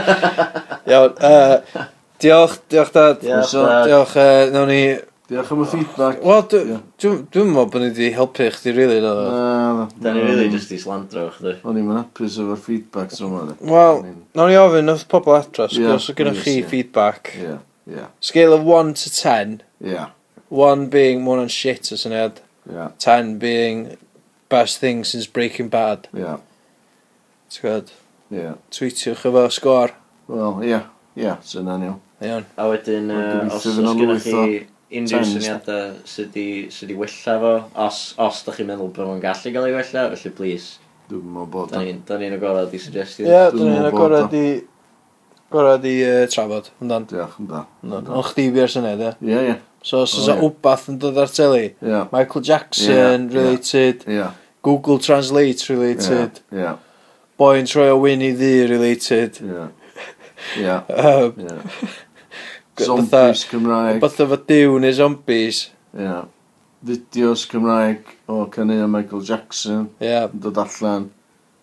[0.91, 1.85] Iawn, uh,
[2.21, 3.23] diolch, diolch dad.
[3.23, 3.87] Diolch, dad.
[3.87, 4.83] Diolch, uh, nawn ni...
[5.31, 6.19] Diolch am y feedback.
[6.27, 9.13] Wel, dwi'n meddwl bod ni wedi helpu chdi, really, na.
[9.15, 11.55] Na, Da ni really just i slandro chdi.
[11.63, 13.65] O'n i'n hapus efo'r feedback sy'n mynd.
[13.71, 14.03] Wel,
[14.37, 17.33] nawn ni ofyn, nath pobl adra, sgwrs o gynnwch chi feedback.
[17.39, 18.11] Yeah, yeah.
[18.19, 19.61] Scale of 1 to 10.
[19.79, 20.11] Yeah.
[20.51, 22.43] 1 being, more on shit o syniad.
[22.69, 22.91] Yeah.
[22.99, 23.97] 10 being
[24.49, 26.07] best thing since Breaking Bad.
[26.13, 26.37] Yeah.
[27.51, 27.93] Ti'n gwybod?
[28.31, 28.55] Yeah.
[28.71, 29.95] Tweetiwch efo sgwr.
[30.27, 30.69] Wel, ie.
[30.69, 30.85] Yeah.
[31.15, 31.95] Ie, yeah, sy'n so, anio.
[32.23, 32.45] Iawn.
[32.55, 37.51] A wedyn, uh, os ysgynnych chi unrhyw syniadau sydd wedi wella fo,
[37.87, 40.77] os, os da chi'n meddwl bod nhw'n gallu gael ei wella, felly please.
[41.09, 41.73] Dwi'n meddwl bod.
[41.73, 43.27] Da ni'n ni agorad i suggestion.
[43.27, 44.45] Ie, yeah, da ni'n agorad i
[45.51, 47.07] gorau i uh, trafod, yndan?
[47.09, 47.67] Diolch, yndan.
[48.07, 49.11] Ond chdi fi ar syniad, ie?
[49.31, 49.57] Ie, ie.
[49.83, 52.05] So, os oes wbath yn dod ar teli, yeah.
[52.13, 54.35] Michael Jackson yeah, related, yeah.
[54.61, 56.75] Google Translate related, yeah, yeah.
[57.41, 59.41] boi yn troi o Winnie the related.
[59.41, 59.65] Ie.
[60.61, 60.75] Ie.
[61.05, 61.95] um, yeah.
[62.85, 64.01] zombies Cymraeg.
[64.03, 65.63] Bytha fo diw neu zombies.
[65.97, 66.27] Yeah.
[66.85, 69.89] Fideos Cymraeg o cynnig Michael Jackson.
[70.01, 70.29] Yeah.
[70.29, 71.09] Yn dod allan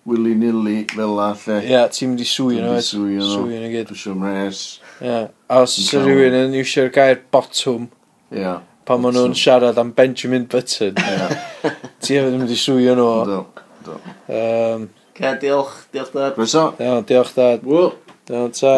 [0.09, 1.59] willy-nilly fel la lle.
[1.63, 2.81] Ie, yeah, ti'n mynd i swio nhw.
[2.85, 3.29] swy nhw.
[3.35, 3.91] Swy nhw gyd.
[3.91, 4.63] Dwi'n Pwysio mres.
[4.99, 5.07] Ie.
[5.07, 5.29] Yeah.
[5.49, 7.89] A os sy'n rhywun yn iwsio'r gair bottom.
[8.33, 8.43] Ie.
[8.43, 8.61] Yeah.
[8.89, 10.99] Pan maen nhw'n siarad am Benjamin Button.
[10.99, 11.31] Ie.
[12.05, 13.09] Ti hefyd yn mynd i swy nhw.
[13.29, 13.41] Do.
[13.87, 14.01] Do.
[14.29, 14.89] Um,
[15.19, 15.73] Ca, diolch.
[15.95, 16.37] Diolch dad.
[16.39, 16.69] Beso.
[16.79, 17.65] Iawn, diolch dad.
[17.67, 17.93] Wel.
[18.29, 18.75] Iawn, ta.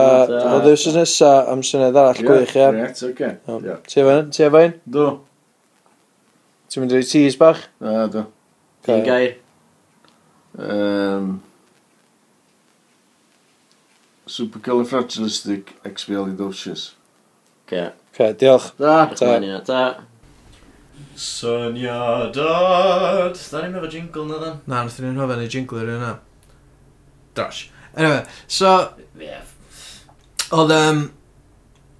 [0.54, 2.68] Oedd yw'r sy'n nesa am syniad arall gwych, ie?
[2.70, 3.36] Ie, it's okay.
[3.90, 4.04] Ti
[4.46, 4.78] efo hyn?
[4.98, 5.08] Do.
[6.70, 7.64] Ti'n mynd i tease bach?
[7.82, 8.24] Na, do.
[8.88, 9.39] Un gair.
[10.58, 11.42] Um,
[14.26, 16.94] Supercalifragilistic expialidocious.
[17.66, 17.92] Okay.
[18.14, 18.72] Okay, diolch.
[18.78, 19.06] Da.
[19.06, 19.60] Ta.
[19.64, 20.04] Ta.
[21.16, 22.34] Syniadad.
[22.34, 24.58] Da ni'n meddwl jingle na dan.
[24.66, 26.10] Na, nath ni'n meddwl ni jingle ar yna.
[27.34, 27.70] Dash.
[27.94, 28.94] Anyway, so...
[29.18, 29.46] Yeah.
[30.50, 31.06] Oedd, um...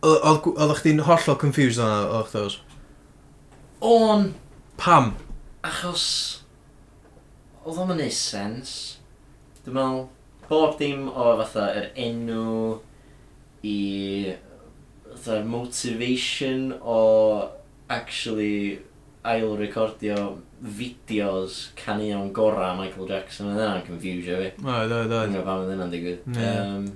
[0.03, 2.61] Oedd chdi'n hollol confused o'na, o'ch chdi?
[3.87, 4.31] O'n...
[4.81, 5.15] Pam?
[5.67, 6.40] Achos
[7.71, 8.77] oedd o'n mynd sens.
[9.63, 10.07] Dwi'n meddwl,
[10.49, 12.81] bob dim o fatha yr enw
[13.63, 14.35] i
[15.13, 17.01] fatha motivation o
[17.91, 18.81] actually
[19.31, 24.51] ail recordio fideos canion gora Michael Jackson yn yna'n confusio fi.
[24.65, 25.35] Oed, oed, oed.
[25.35, 26.27] Dwi'n pam yn yna'n digwydd.
[26.35, 26.61] Yeah.
[26.65, 26.87] Um,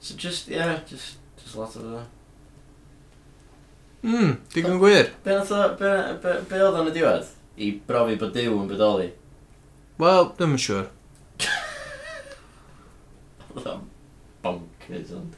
[0.00, 2.14] so just, yeah, just, just lot of that.
[4.02, 5.12] Mm, digon gwir.
[5.24, 5.38] Be,
[5.78, 7.32] be, be, be oedd o'n y diwedd?
[7.58, 9.08] I brofi bod Dyw yn bodoli.
[9.98, 10.84] Wel, ddim yn siŵr.
[13.50, 13.80] Oedd o'n
[14.44, 15.32] bonkers, ond...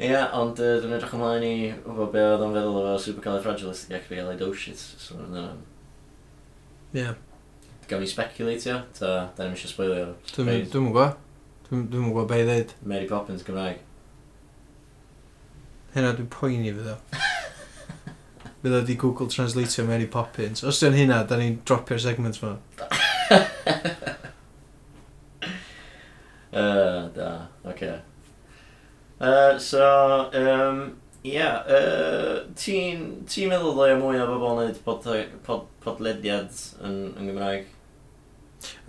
[0.00, 1.52] Ie, yeah, ond uh, dwi'n edrych ymlaen i
[1.84, 4.82] wybod be oedd o'n feddwl efo o supercalifragilisticexpialidocious.
[4.98, 5.44] So, dyna...
[6.90, 7.04] Ie.
[7.04, 7.14] Yeah.
[7.86, 10.10] Gawn ni speculatio, ta da ni'n eisiau spoilio.
[10.32, 11.14] Dwi'n dwi'n gwybod.
[11.68, 12.74] Dwi'n dwi'n gwybod be i ddeud.
[12.82, 13.78] Mary Poppins Gymraeg.
[15.94, 16.98] Hynna dwi'n poeni fydd o.
[18.66, 20.66] Bydd o di Google Translatio Mary Poppins.
[20.66, 22.56] Os dwi'n hynna, da ni'n dropio'r segment ma.
[26.52, 27.72] uh, da, oce.
[27.72, 28.00] Okay.
[29.20, 35.06] Uh, so, um, ia, yeah, uh, ti'n ti meddwl ddoe mwy o bobl wneud pod,
[35.46, 36.52] pod, podlediad
[36.84, 37.64] yn, yn Gymraeg?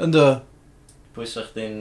[0.04, 0.42] Ynddo.
[1.16, 1.78] Pwy sa chdi'n...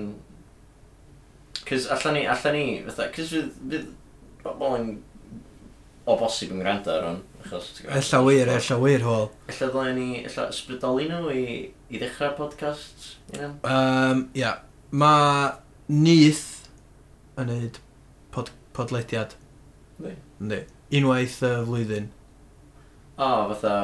[1.67, 3.89] Cys allan ni, allan ni, fatha, cys fydd, fydd
[4.47, 4.89] bobl yn
[6.07, 9.29] o bosib yn gwrando ar hwn, Achos, Ella wir, ella wir hwyl.
[9.47, 11.45] Ella ddylen ni, ella ysbrydoli nhw i,
[11.95, 13.13] i ddechrau podcast.
[13.33, 13.53] you know?
[13.63, 14.57] Um, ia.
[14.91, 15.53] Mae
[15.87, 16.67] Nith
[17.39, 17.79] yn neud
[18.35, 19.37] pod, podlediad.
[20.01, 20.17] Yndi.
[20.43, 20.61] Yndi.
[20.99, 22.11] Unwaith y flwyddyn.
[23.17, 23.77] O, fatha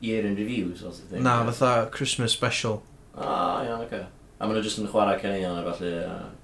[0.00, 1.22] year in review, sort of thing.
[1.22, 2.82] Na, fatha Christmas special.
[3.14, 3.22] O,
[3.62, 4.02] iawn, oce.
[4.36, 5.94] A maen nhw jyst yn chwarae cynnion a falle...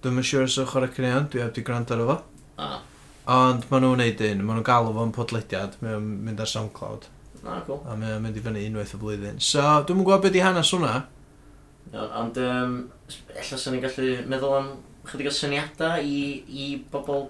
[0.06, 2.18] Dwi'n yn siŵr os yw'n chwarae cynnion, dwi heb di gwrando ar efo.
[2.62, 2.78] Ah.
[3.30, 7.06] Ond maen nhw'n neud un, maen nhw'n galw fo'n podlediad, mae o'n mynd ar SoundCloud.
[7.42, 7.78] Na, cool.
[7.86, 9.38] A mae o'n mynd i fyny unwaith y blwyddyn.
[9.42, 11.04] So, dwi'n mwyn gwybod beth i hanes hwnna.
[11.92, 12.74] Iawn, ond um,
[13.36, 14.72] ella sy'n ni'n gallu meddwl am
[15.06, 17.28] chydig o syniadau i, i bobl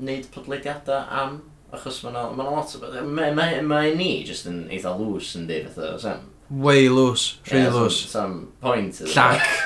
[0.00, 1.40] wneud podlediadau am,
[1.74, 3.00] achos mae'n ma, lot o beth.
[3.06, 6.30] Mae ma, ma ni jyst yn eitha lws yn dweud fatha, Sam.
[6.50, 8.04] Way lws, rhy yeah, lws.
[8.06, 9.02] Sam, sam point.
[9.10, 9.58] Llac,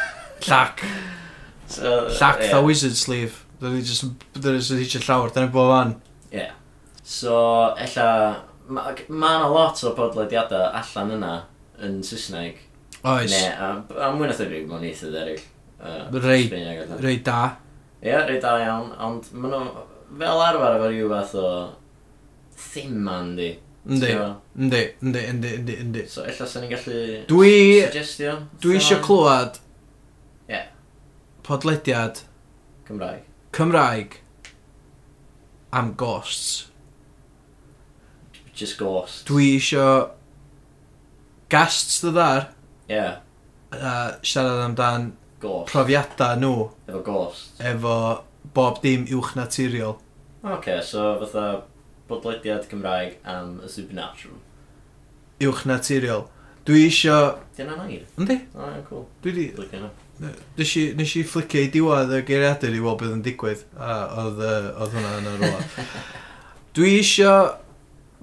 [0.49, 0.85] llac.
[1.65, 2.51] So, Llac yeah.
[2.53, 3.44] tha wizard sleeve.
[3.61, 5.97] Dyna ni jyst yn ni ni'n hitio llawer, Dyna ni'n bod fan.
[6.31, 6.39] Ie.
[6.39, 6.53] Yeah.
[7.05, 7.35] So,
[7.79, 8.07] ella,
[8.69, 11.35] mae ma yna lot o podlediadau allan yna
[11.85, 12.63] yn Saesneg.
[13.05, 13.31] Oes.
[13.31, 13.75] Ne, a,
[14.07, 15.43] a mwy na thebyg mewn eithaf eraill.
[15.85, 16.47] Uh, rei,
[17.05, 17.41] rei da.
[18.01, 19.85] Ie, yeah, rei da iawn, ond maen nhw
[20.21, 21.51] fel arfer efo rhyw fath o
[22.71, 23.51] thema yndi.
[23.85, 24.15] Yndi,
[24.57, 26.07] yndi, yndi, yndi, yndi, yndi.
[26.09, 27.53] So, ella sy'n ni'n gallu dwi,
[27.85, 28.39] suggestio?
[28.65, 29.61] Dwi eisiau clywed
[30.49, 30.71] yeah.
[31.45, 32.25] podlediad
[32.89, 33.29] Cymraeg.
[33.55, 34.19] Cymraeg
[35.73, 36.71] am ghosts.
[38.55, 39.25] Just ghosts.
[39.29, 39.87] Dwi isio
[41.51, 42.49] guests dy ddar
[42.89, 43.17] Yeah,
[43.73, 45.73] a siarad amdan ghost.
[45.73, 46.57] profiadau nhw
[46.89, 47.61] Efo ghost.
[47.61, 47.95] efo
[48.55, 49.97] bob dim uwch naturiol.
[50.45, 51.63] Ok, so fatha
[52.09, 54.37] bodlediad Cymraeg am y supernatural.
[55.41, 56.27] Uwch naturiol.
[56.65, 57.19] Dwi isio...
[57.57, 58.07] Dyna nair?
[58.19, 58.39] Yndi.
[58.57, 59.05] O, ie, cool.
[59.23, 59.45] Dwi di...
[60.57, 63.97] Nes i, nes i flicio i diwad y geiriadur i weld beth yn digwydd, a
[64.23, 65.85] oedd, uh, oedd hwnna yn y rwla.
[66.79, 67.35] Dwi isio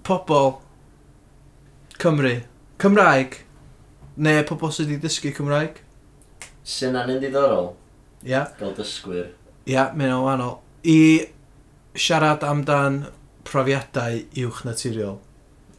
[0.08, 0.56] pobl
[2.02, 2.34] Cymru,
[2.82, 3.38] Cymraeg,
[4.18, 5.82] neu pobl sydd wedi dysgu Cymraeg.
[6.66, 7.74] Syna'n yn diddorol.
[8.24, 8.32] Ia.
[8.32, 8.54] Yeah.
[8.58, 9.28] Gael dysgwyr.
[9.68, 10.58] Ia, yeah, mae'n wahanol.
[10.82, 11.28] I
[11.94, 13.04] siarad amdan
[13.46, 15.20] profiadau uwch naturiol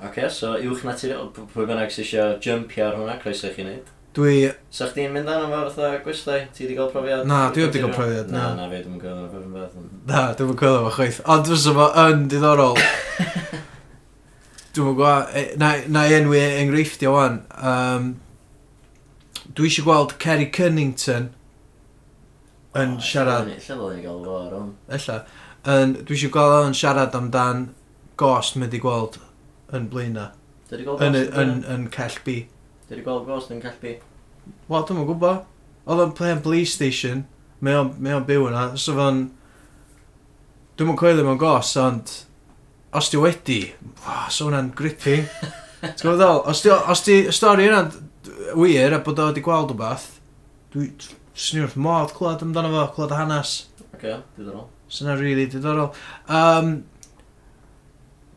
[0.09, 3.91] okay, so uwch naturiol, pwy bynnag sy'n eisiau jumpio ar hwnna, croeso i chi wneud.
[4.13, 4.51] Dwi...
[4.69, 6.43] so, chdi'n mynd anna fo fatha gwestai?
[6.53, 7.23] Ti wedi cael profiad?
[7.29, 8.43] Na, dwi wedi cael profiad, na.
[8.51, 9.79] Na, na, fi ddim yn gweld o'r fath.
[10.11, 11.21] Na, dwi'n yn gweld o'r chwaith.
[11.33, 12.83] Ond dwi'n fo yn diddorol.
[14.77, 17.41] dwi'n gweld, na, na enwi enghreiffdio wan.
[17.57, 18.13] Um,
[19.49, 21.33] dwi eisiau gweld Kerry Cunnington
[22.77, 23.49] yn oh, siarad...
[23.49, 24.71] Lle ddod i gael fo ar hwn.
[25.01, 25.21] Ella.
[26.03, 27.71] Dwi eisiau gweld o'n siarad amdan
[28.21, 29.23] gost mynd i gweld
[29.77, 30.31] yn blaena.
[30.69, 32.39] Dwi wedi gweld Yn, ghost yn, yn, yn cell B.
[32.87, 33.79] Dwi wedi gweld ghost yn cell
[34.69, 35.45] Wel, dwi'n gwybod.
[35.87, 37.25] Oedd o'n play police station.
[37.63, 38.67] Mae o'n mae o'n byw yna.
[38.81, 39.25] So fo'n...
[40.77, 42.15] Dwi'n mwyn coelio mewn gos, ond...
[42.97, 43.61] Os di wedi...
[44.03, 45.29] Wow, so hwnna'n gripping.
[45.83, 46.43] Ti'n gwybod ddol?
[46.53, 49.79] Os di, os di y stori yna'n d- wir a bod o wedi gweld o
[49.79, 50.09] bath...
[50.75, 50.91] Dwi...
[51.33, 53.53] Swn i'n wrth modd clywed amdano fo, clywed y hanes.
[53.73, 54.67] Oce, okay, diddorol.
[54.93, 55.95] Swn i'n rili really diddorol.
[56.29, 56.75] Um,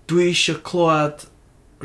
[0.10, 1.26] dwi eisiau clywed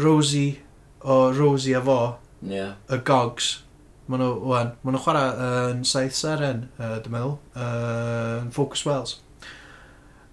[0.01, 0.59] Rosie
[1.01, 2.75] o Rosie a fo, Yeah.
[2.89, 3.63] y Gogs.
[4.11, 8.49] Maen nhw, wan, maen nhw chwarae uh, yn Saith Seren, uh, dwi'n meddwl, uh, yn
[8.55, 9.19] Focus Wells.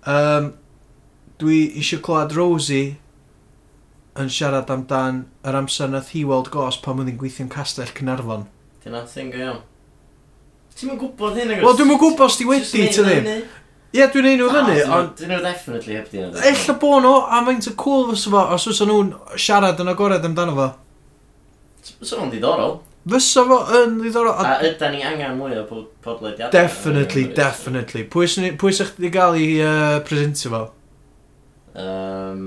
[0.07, 0.53] Um,
[1.41, 2.95] dwi eisiau clywed Rosie
[4.17, 8.47] yn siarad amdan yr amser nath hi weld gos pan oedd hi'n gweithio'n castell Cynarfon.
[8.83, 9.59] Dyna thing go iawn.
[10.77, 11.65] Ti'n mynd gwybod hyn agos?
[11.67, 13.29] Wel, dwi'n yn gwybod os ti wedi, ti ddim.
[13.93, 15.13] Ie, yeah, dwi'n neud nhw ah, fyny, ond...
[15.15, 16.41] Dyn nhw definitely heb di nhw.
[16.49, 20.25] Ella bo nhw, a mae'n ty cool fysa fo, os fysa nhw'n siarad yn agored
[20.27, 20.65] amdano fo.
[21.87, 22.73] Fysa nhw'n ddiddorol.
[23.07, 24.41] Fysa fo yn ddiddorol.
[24.43, 25.63] A yda ni angen mwy o
[26.03, 26.51] podlediadau.
[26.51, 28.03] Definitely, definitely.
[28.11, 30.61] Pwy sy'ch di gael i uh, presentio fo?
[31.77, 32.43] Um,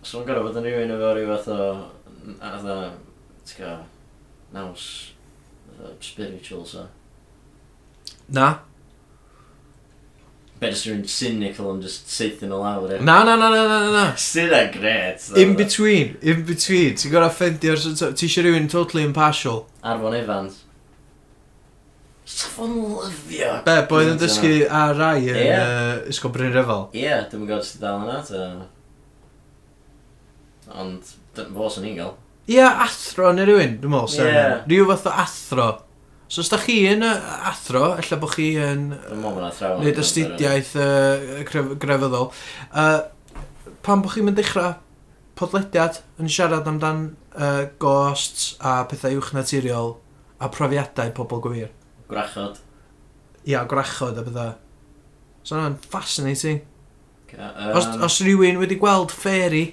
[0.00, 1.68] so mae'n gorau bod yn rhywun efo rhyw fath o...
[2.40, 2.80] Fath o...
[3.52, 3.76] T'w
[4.56, 4.88] Naws...
[6.00, 6.88] Spiritual, so.
[8.34, 8.48] Na.
[10.58, 13.00] Bet just rhywun cynical yn just seithio nhw lawr, e?
[13.06, 14.04] Na, na, na, na, na, na.
[14.18, 15.20] Sydd e gret.
[15.22, 15.38] ddo.
[15.38, 16.96] In between, in between.
[16.98, 17.78] Ti'n gorau ffendio'r...
[17.78, 19.60] Ti eisiau rhywun totally impartial.
[19.86, 20.64] Arfon Evans.
[22.28, 23.52] Saffon lyfio.
[23.64, 25.46] Be, boedd yn dysgu ar rai yn Ie.
[25.46, 26.02] yeah.
[26.10, 26.88] ysgol Bryn Refel.
[26.92, 28.42] Ie, yeah, dwi'n gwybod sydd dal yna, ta.
[30.82, 32.16] Ond, dy- fo sy'n un gael.
[32.50, 34.18] Ie, athro neu rhywun, dwi'n meddwl.
[34.18, 34.26] Ie.
[34.34, 34.58] Yeah.
[34.66, 35.68] Rhyw fath o athro.
[36.28, 38.90] So os da chi yn athro, ella bod chi yn...
[39.80, 42.28] Nid astudiaeth uh, grefyddol.
[42.68, 42.98] Uh,
[43.84, 44.74] pan bod chi'n mynd dechrau
[45.38, 49.94] podlediad yn siarad amdan uh, ghosts a pethau uwch naturiol
[50.36, 51.70] a profiadau pobl gwir?
[52.10, 52.60] Gwrachod.
[53.48, 54.52] Ia, gwrachod a bethau.
[55.40, 56.60] So hwnna'n fascinating.
[57.24, 57.72] Okay, um...
[57.78, 59.64] os, os rhywun wedi gweld fairy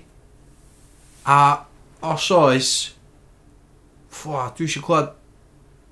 [1.27, 1.65] a
[1.99, 2.73] os oes...
[4.15, 5.11] ffwa, dwi eisiau clywed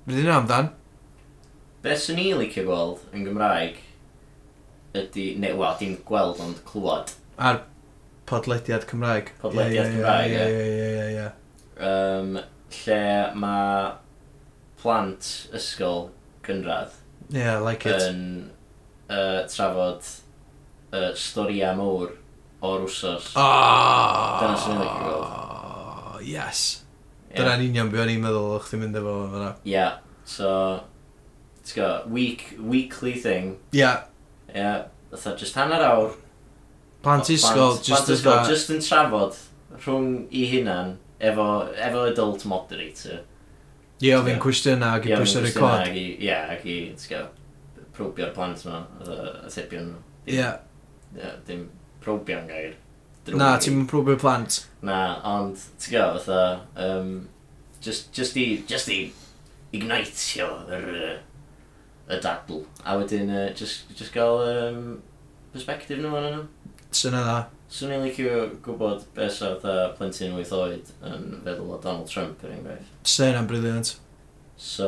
[0.04, 0.66] Fydd hynna amdan?
[1.84, 3.78] Be sy'n ni licio gweld yn Gymraeg
[4.94, 7.14] ydy, neu wel, dim gweld ond clywed.
[7.40, 7.62] Ar
[8.28, 9.32] podlediad Cymraeg.
[9.40, 10.44] Podlediad Cymraeg, ie.
[10.44, 11.30] Ie, ie, ie, ie.
[11.88, 12.36] Um,
[12.84, 13.00] lle
[13.40, 13.88] mae
[14.78, 16.10] plant ysgol
[16.46, 16.92] gynradd
[17.30, 18.02] yeah, I like it.
[18.12, 18.50] yn
[19.08, 20.04] uh, trafod
[20.92, 22.12] uh, storia mowr
[22.64, 23.32] o'r wsos.
[23.40, 26.24] Oh, Dyna sy'n ni'n licio gweld.
[26.28, 26.83] yes.
[27.34, 29.54] Dyna'n union beth o'n i'n meddwl o'ch ti'n mynd efo fanna.
[29.68, 30.50] Yeah, so...
[31.64, 33.56] T'w go, week, weekly thing.
[33.72, 34.04] Ia.
[34.52, 36.10] Yeah, fatha just hanner awr.
[37.02, 38.44] Plant isgol, just as that.
[38.48, 39.38] Just yn trafod
[39.78, 43.22] rhwng i hunan efo, efo adult moderator.
[44.02, 45.96] Ie, yeah, fi'n cwestiynau ac i pwysio record.
[45.96, 47.22] Ie, ac i, ti'n go,
[47.96, 50.04] probio'r plant nhw, a tebion nhw.
[50.36, 50.50] Ie.
[51.16, 51.32] Ie.
[51.48, 51.64] Dim
[52.04, 52.76] probio'n gair
[53.26, 53.40] drwy.
[53.40, 54.62] Na, ti'n mynd probio plant.
[54.84, 54.98] Na,
[55.34, 57.14] ond, ti'n gael, fatha, um,
[57.84, 59.00] just, just i, just i
[59.74, 60.86] ignitio yr,
[62.04, 62.62] y dadl.
[62.84, 64.86] A wedyn, uh, just, just gael um,
[65.54, 66.46] perspective nhw yn nhw.
[66.94, 67.38] Syna dda.
[67.74, 72.42] Swn i'n licio gwybod beth sa fatha plentyn wyth oed yn feddwl o Donald Trump
[72.46, 72.92] yn enghraifft.
[73.08, 73.96] Syna'n briliant.
[74.60, 74.86] So,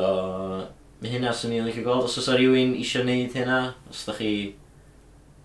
[1.01, 2.07] mae hynna swn i'n licio gweld.
[2.07, 3.59] Os oes rhywun eisiau gwneud hynna,
[3.91, 4.31] os da chi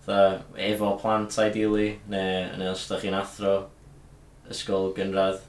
[0.03, 0.19] Tha,
[0.59, 3.53] efo plant ideally, neu neu os da chi'n athro,
[4.51, 5.39] ysgol gynradd.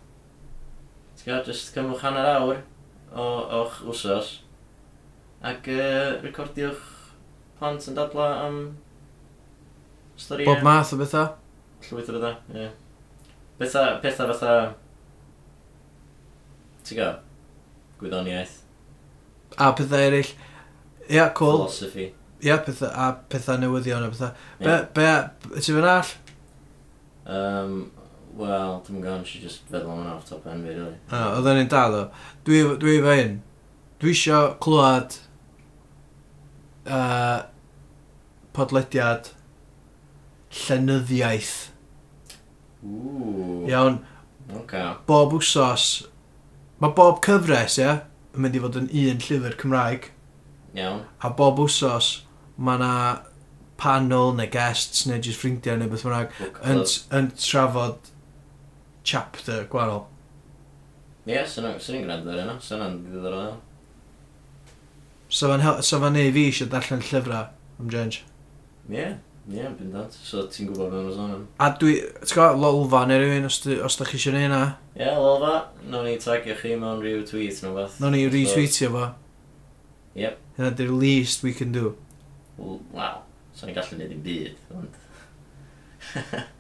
[1.19, 2.61] Ti'n gael, just cymwch hanner awr
[3.11, 3.27] o,
[3.63, 4.31] o'ch wsos,
[5.43, 6.87] ac uh, recordiwch
[7.59, 8.63] plant yn dadla am
[10.15, 10.53] storiau.
[10.53, 11.35] Bob math o bethau?
[11.91, 12.65] Llwyth o bethau, ie.
[12.65, 12.81] Yeah.
[13.59, 14.55] Bethau, pethau fatha...
[16.87, 17.23] Ti'n gael?
[17.99, 18.61] Gwyddoniaeth.
[19.59, 20.37] A pethau eraill.
[21.09, 21.65] Ia, yeah, cool.
[21.65, 22.13] Philosophy.
[22.45, 24.33] Ia, pethau, a pethau newyddion a pethau.
[24.61, 25.11] Be, be,
[25.61, 26.15] ti fy'n all?
[27.25, 27.77] Um,
[28.35, 30.97] Wel, dwi'n dim nes i just feddwl am hwnna off top end fi, really.
[31.07, 32.01] O, oedd yn un da, ddo.
[32.47, 33.37] Dwi, dwi fe un.
[34.03, 35.15] Dwi isio clywed
[36.91, 37.45] uh,
[38.57, 39.31] podlediad
[40.65, 41.55] llenyddiaeth.
[42.83, 43.63] Ooh.
[43.71, 44.01] Iawn.
[44.65, 44.91] Okay.
[45.07, 45.87] Bob wsos.
[46.83, 48.03] Mae bob cyfres, ie, yeah,
[48.35, 50.11] yn mynd i fod yn un llyfr Cymraeg.
[50.75, 51.05] Iawn.
[51.23, 52.17] A bob wsos
[52.57, 52.95] mae yna
[53.81, 56.83] panel neu guests neu jyst ffrindiau neu beth bynnag yn,
[57.19, 58.11] yn trafod
[59.05, 60.07] chapter gwahanol.
[61.25, 63.63] Ie, yeah, sy'n ni'n gwneud ar yna, sy'n ni'n ddiddorol iawn.
[65.29, 65.83] So fan, hel...
[65.83, 67.49] so fan ei fi eisiau darllen llyfrau
[67.81, 68.21] am Jenge.
[68.91, 69.15] Ie, yeah,
[69.49, 70.15] ie, yeah, bendant.
[70.15, 71.47] So ti'n gwybod beth mae'n sôn am.
[71.65, 74.63] A dwi, ti'n gwybod, lolfa neu rhywun os, os da chi eisiau neud na?
[74.95, 75.57] Ie, yeah, lolfa.
[75.91, 77.99] Nog ni tagio chi mewn rhyw tweet neu beth.
[78.05, 79.11] Nog ni retweetio fo.
[80.21, 80.41] Yep.
[80.59, 81.97] Hynna di'r least we can do
[82.59, 83.23] waw,
[83.55, 85.01] so ni'n gallu gwneud i'n byd, ond...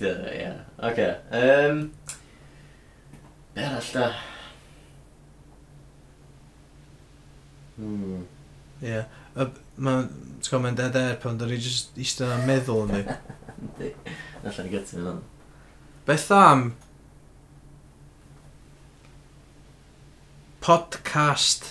[0.00, 0.60] Ie, yeah.
[0.78, 0.92] oce.
[0.92, 1.16] Okay.
[1.30, 1.92] Um,
[3.54, 4.08] be arall da?
[7.76, 8.24] Hmm.
[8.82, 8.88] Ie.
[8.88, 9.04] Yeah.
[9.34, 13.04] Mae'n gwybod, mae'n dead air pan dyn ni jyst eistedd yna'n meddwl yn ni.
[13.78, 13.92] di.
[14.44, 15.22] Allan i gytyn yn
[16.04, 16.66] Beth am
[20.64, 21.70] podcast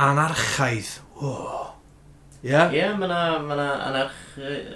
[0.00, 0.92] anarchaidd.
[1.20, 1.75] Oh.
[2.44, 2.58] Ie?
[2.76, 3.56] Ie, mae yna ma
[3.86, 4.20] anarch,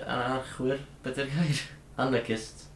[0.06, 1.62] anarchwyr, beth yw'r gair?
[2.00, 2.66] Anarchist.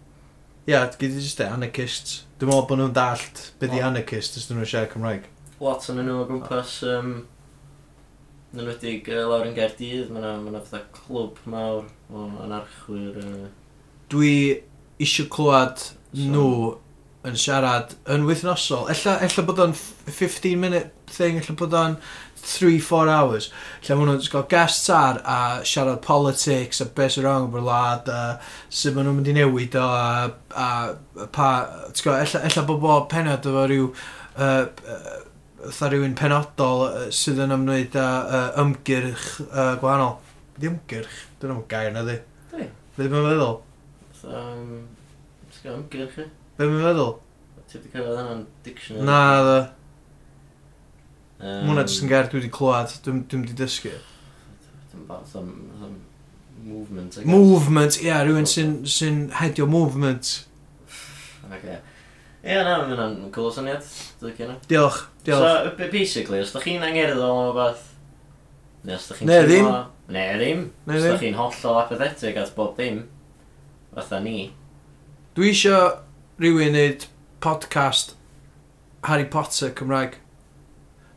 [0.68, 2.12] Ie, gyd i just e, anarchist.
[2.40, 5.26] Dwi'n meddwl bod nhw'n dallt beth i anarchist os dyn nhw'n siarad Cymraeg.
[5.64, 7.10] Lot yn nhw o gwmpas, um,
[8.52, 13.20] yn enwedig uh, lawr yn Gaerdydd, mae yna ma fatha clwb mawr o anarchwyr.
[13.24, 13.50] Uh...
[14.12, 14.32] Dwi
[15.00, 15.94] eisiau clywed so...
[16.20, 16.48] nhw
[17.24, 18.88] yn siarad yn wythnosol.
[18.92, 21.96] Ella, ella bod o'n 15 minute thing, ella bod o'n
[22.44, 23.50] 3-4 hours
[23.86, 28.10] lle maen nhw'n gael guests ar a siarad politics a beth sy'n rong o'r lad
[28.12, 28.22] a
[28.68, 30.08] sut maen nhw'n mynd i newid o a,
[30.64, 30.68] a,
[31.24, 31.50] a pa
[31.94, 33.88] ella, ella bod bob penod efo rhyw
[34.36, 34.66] uh,
[35.64, 36.82] Tha rhywun penodol
[37.14, 40.18] sydd yn ymwneud â uh, ymgyrch uh, gwahanol.
[40.60, 41.14] Di ymgyrch?
[41.40, 42.18] Dyna'n gair na di.
[42.50, 42.66] Di.
[42.98, 43.54] Be dwi'n meddwl?
[44.18, 44.82] Fatha, um,
[45.72, 46.26] ymgyrch e?
[46.58, 47.14] Be mae'n meddwl?
[47.64, 49.06] Ti wedi cael hwnna'n dictionary?
[49.08, 49.56] Na, dda.
[51.44, 53.90] Um, Mwna jyst yn gair dwi wedi clywed, dwi'n dwi wedi dysgu.
[56.64, 57.28] Movement, I guess.
[57.28, 60.30] Movement, ie, yeah, rhywun sy'n sy hedio movement.
[61.50, 61.76] Okay.
[62.40, 63.84] Ie, na, mae hwnna'n cool syniad.
[64.22, 65.44] Diolch, diolch.
[65.44, 67.84] So, basically, os da chi'n angerddol am beth,
[68.88, 69.28] neu os da chi'n...
[69.28, 69.70] Ne, ddim.
[70.16, 70.66] Ne, ddim.
[70.88, 73.04] Ne, os da chi'n hollol apathetic at bob dim,
[73.92, 74.48] fatha ni.
[75.36, 75.98] Dwi eisiau
[76.40, 77.04] rhywun wneud
[77.44, 78.16] podcast
[79.04, 80.22] Harry Potter Cymraeg.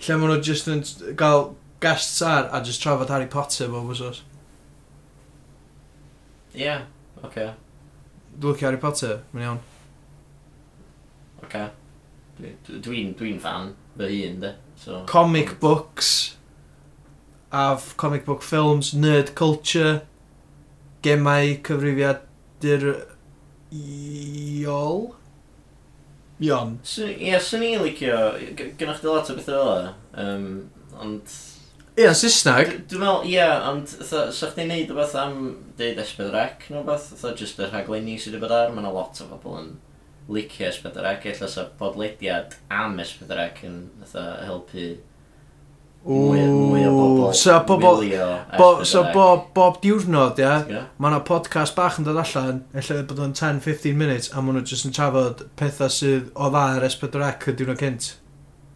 [0.05, 0.83] Lle maen nhw just yn
[1.17, 4.21] gael guests ar a just trafod Harry Potter bob wsos.
[6.57, 6.75] Ie,
[7.23, 7.47] oce.
[8.37, 9.59] Dwi'n licio Harry Potter, mae'n iawn.
[11.43, 11.65] Oce.
[12.37, 14.53] Dwi- Dwi'n dwi fan fy hun, de.
[14.77, 16.33] So, Comic books,
[17.49, 20.01] Af comic book films, nerd culture,
[21.01, 22.83] gemau cyfrifiadur
[23.71, 25.13] iol.
[26.43, 26.75] Ion.
[26.85, 28.17] Ie, swn i'n licio,
[28.57, 30.49] gynnwch chi lot o bethau fel e, um,
[31.01, 31.37] ond...
[31.97, 32.75] Ie, yn Saesneg.
[32.91, 35.39] Dwi'n meddwl, ie, yeah, ond sa chdi'n neud o beth am
[35.79, 39.21] deud S4C neu beth, fatha jyst y rhaglenni sydd wedi bod ar, mae yna lot
[39.25, 39.71] o bobl yn
[40.29, 44.91] licio S4C, ella sa bodlediad am S4C yn fatha helpu
[46.07, 47.33] Mwy, mwy o bobl.
[47.35, 48.03] So, bobl,
[48.57, 50.85] bo, so bob, bob diwrnod, ia, yeah.
[50.95, 54.71] mae yna podcast bach yn dod allan, efallai bod o'n 10-15 minutes, a maen nhw
[54.71, 58.07] jyst yn trafod pethau sydd o dda ar S4C y diwrnod cynt.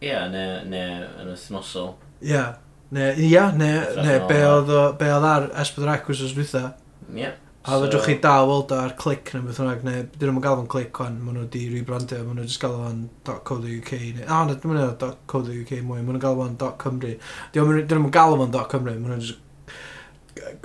[0.02, 1.94] Ie, yeah, neu yn wythnosol.
[2.20, 2.52] Ie, yeah.
[2.92, 6.66] neu, ia, neu, ne, be oedd ar S4C wrth dwytha.
[7.14, 7.24] Ie.
[7.24, 7.40] Yeah.
[7.62, 7.82] A so...
[7.84, 11.02] fedrwch chi dal weld ar clic neu beth hwnnw, neu dyn nhw'n gael fo'n clic
[11.04, 14.80] o'n, maen nhw wedi rebrandio, maen nhw jyst gael fo'n .co.uk, neu, a na, maen
[14.80, 17.12] nhw'n .co.uk mwy, maen nhw'n gael fo'n .cymru.
[17.54, 19.44] Dyn nhw'n gael fo'n .cymru, maen nhw'n jyst...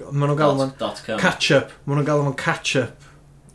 [0.09, 0.72] Maen nhw'n gael fo'n
[1.20, 3.11] catch-up, maen nhw'n gael fo'n catch-up.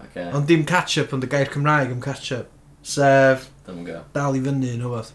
[0.05, 0.27] Okay.
[0.35, 2.51] Ond dim catch-up, ond y gair Cymraeg am catch-up.
[2.83, 3.47] Sef,
[4.13, 5.13] dal i fyny yn rhywbeth.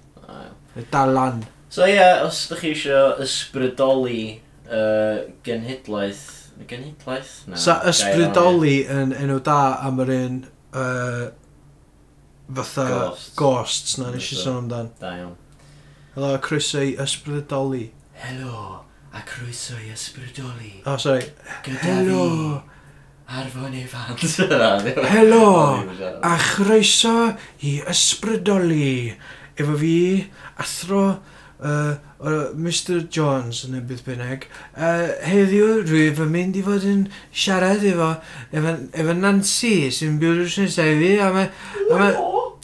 [0.90, 1.44] Dal lan.
[1.70, 4.20] So ie, yeah, os ydych chi eisiau ysbrydoli
[4.66, 6.24] uh, genhedlaeth
[6.56, 6.86] Mae gen
[7.46, 7.56] na.
[7.60, 10.38] Sa ysbrydoli yn enw da am yr un
[10.72, 11.26] uh,
[12.54, 14.88] fatha ghosts, ghosts na nes i sôn amdan.
[15.00, 15.34] Da iawn.
[16.14, 17.90] Helo, croeso i ysbrydoli.
[18.22, 18.80] Helo,
[19.12, 20.72] a croeso i ysbrydoli.
[20.86, 21.28] O, oh, sorry.
[21.66, 22.24] Gyda Helo.
[22.30, 22.72] fi.
[23.36, 24.36] Arfon Evans.
[25.12, 25.48] Helo,
[26.22, 27.16] a chroeso
[27.60, 29.16] i ysbrydoli.
[29.56, 29.96] Efo fi,
[30.56, 31.04] Athro
[31.60, 34.48] uh, uh, Mr Jones yn y bydd bynnag.
[34.74, 38.14] Uh, heddiw rwyf yn mynd i fod yn siarad efo,
[38.52, 41.52] efo, efo Nancy sy'n byw drwy'r fi a mae...
[41.86, 42.16] A mae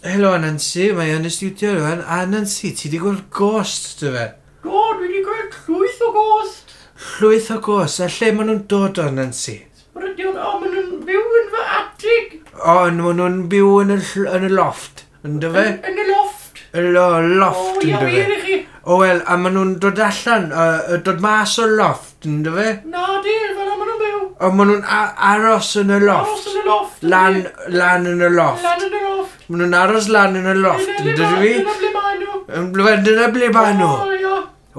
[0.03, 2.01] Helo Nancy, mae yn y studio rwan.
[2.03, 4.25] A Nancy, ti di gweld ghost dy fe?
[4.65, 6.73] God, dwi wedi gweld llwyth o ghost.
[7.21, 9.61] Llwyth o ghost, a lle maen nhw'n dod o Nancy?
[9.95, 12.35] Brydion, o, maen nhw'n byw yn fy atig.
[12.57, 15.65] O, maen nhw'n byw yn y, yn y loft, yn dy fe?
[15.71, 16.65] Yn, yn y loft.
[16.75, 17.07] Y lo,
[17.45, 18.27] loft, yn dy fe.
[18.27, 18.62] O, chi.
[18.85, 22.69] O wel, a maen nhw'n dod allan, uh, dod mas o loft, yn dy fe?
[22.91, 24.23] Na di, fel maen nhw'n byw.
[24.43, 24.87] O maen nhw'n
[25.33, 26.33] aros yn y loft.
[26.33, 27.05] Aros yn y loft.
[27.13, 27.39] Lan,
[27.71, 28.67] lan yn y loft.
[28.67, 29.45] Lan yn y loft.
[29.47, 31.53] Maen nhw'n aros lan yn y loft, yn dy fi?
[31.61, 32.41] Dyna ble maen nhw.
[32.59, 33.93] Yn dyna ble maen nhw.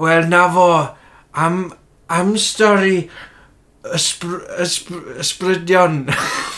[0.04, 0.68] Wel, na fo,
[1.46, 1.62] am,
[2.12, 3.06] am stori
[3.94, 4.36] ysbr,
[4.66, 6.04] ysbr, ysbrydion.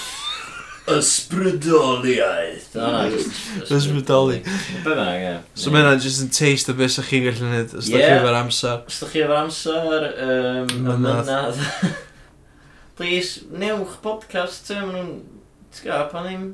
[0.93, 2.77] ysbrydoliaeth.
[2.77, 4.41] O, na, jyst Ysbrydoli.
[4.85, 5.35] Bynnag, ie.
[5.59, 8.13] So mae hynna just yn taste o beth sy'ch chi'n gallu gwneud os da chi
[8.19, 8.83] efo'r amser.
[8.87, 11.31] Os ydych chi efo'r amser, um, y mynadd.
[11.31, 11.97] mynydd,
[12.99, 15.13] please, newch podcast, te, maen nhw'n,
[15.77, 16.47] ti'n gael, pan ddim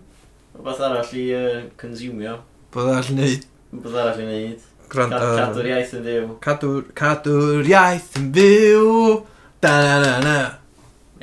[0.57, 2.39] rhywbeth arall i uh, consumio,
[2.73, 5.21] Bydd all wneud rhywbeth arall i wneud, Cad- gwrando.
[5.39, 6.25] cadw'r iaith yn fyw.
[6.45, 8.91] Cadw'r, cadw'r iaith yn fyw.
[9.63, 10.35] Da na na na.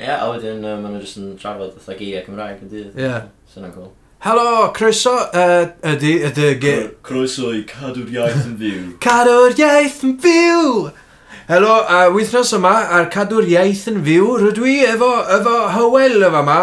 [0.00, 2.94] Ie, a wedyn uh, maen nhw jyst yn trafod fatha geiriau Cymraeg yn dydd.
[2.96, 3.16] Ie.
[3.52, 3.90] Sy'n cool.
[4.24, 6.72] Helo, croeso, uh, ydy, ydy, ge...
[7.04, 8.78] Croeso i cadw'r iaith yn fyw.
[9.04, 10.70] Cadw'r iaith yn fyw!
[11.50, 16.16] Helo, a uh, wythnos yma ar cadw'r iaith yn fyw, rydw i efo, efo Hywel
[16.30, 16.60] yma yma.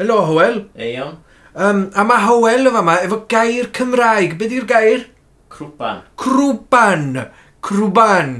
[0.00, 0.58] Helo, Hywel.
[0.74, 1.20] E, iawn.
[1.54, 4.34] Um, a mae Hywel yma yma efo gair Cymraeg.
[4.40, 5.04] Be di'r gair?
[5.54, 6.02] Crwban.
[6.18, 7.06] Crwban.
[7.62, 8.34] Crwban.